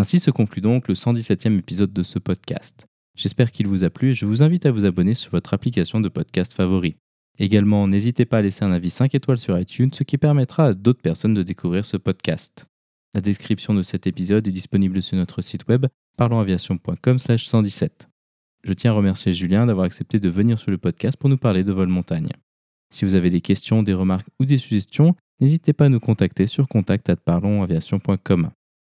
[0.00, 2.86] Ainsi se conclut donc le 117e épisode de ce podcast.
[3.18, 6.00] J'espère qu'il vous a plu et je vous invite à vous abonner sur votre application
[6.00, 6.96] de podcast favori.
[7.38, 10.72] Également, n'hésitez pas à laisser un avis 5 étoiles sur iTunes, ce qui permettra à
[10.72, 12.64] d'autres personnes de découvrir ce podcast.
[13.12, 15.84] La description de cet épisode est disponible sur notre site web
[16.16, 18.08] parlonsaviation.com/117.
[18.64, 21.62] Je tiens à remercier Julien d'avoir accepté de venir sur le podcast pour nous parler
[21.62, 22.30] de vol montagne.
[22.88, 26.46] Si vous avez des questions, des remarques ou des suggestions, n'hésitez pas à nous contacter
[26.46, 28.50] sur contact@parlonsaviation.com.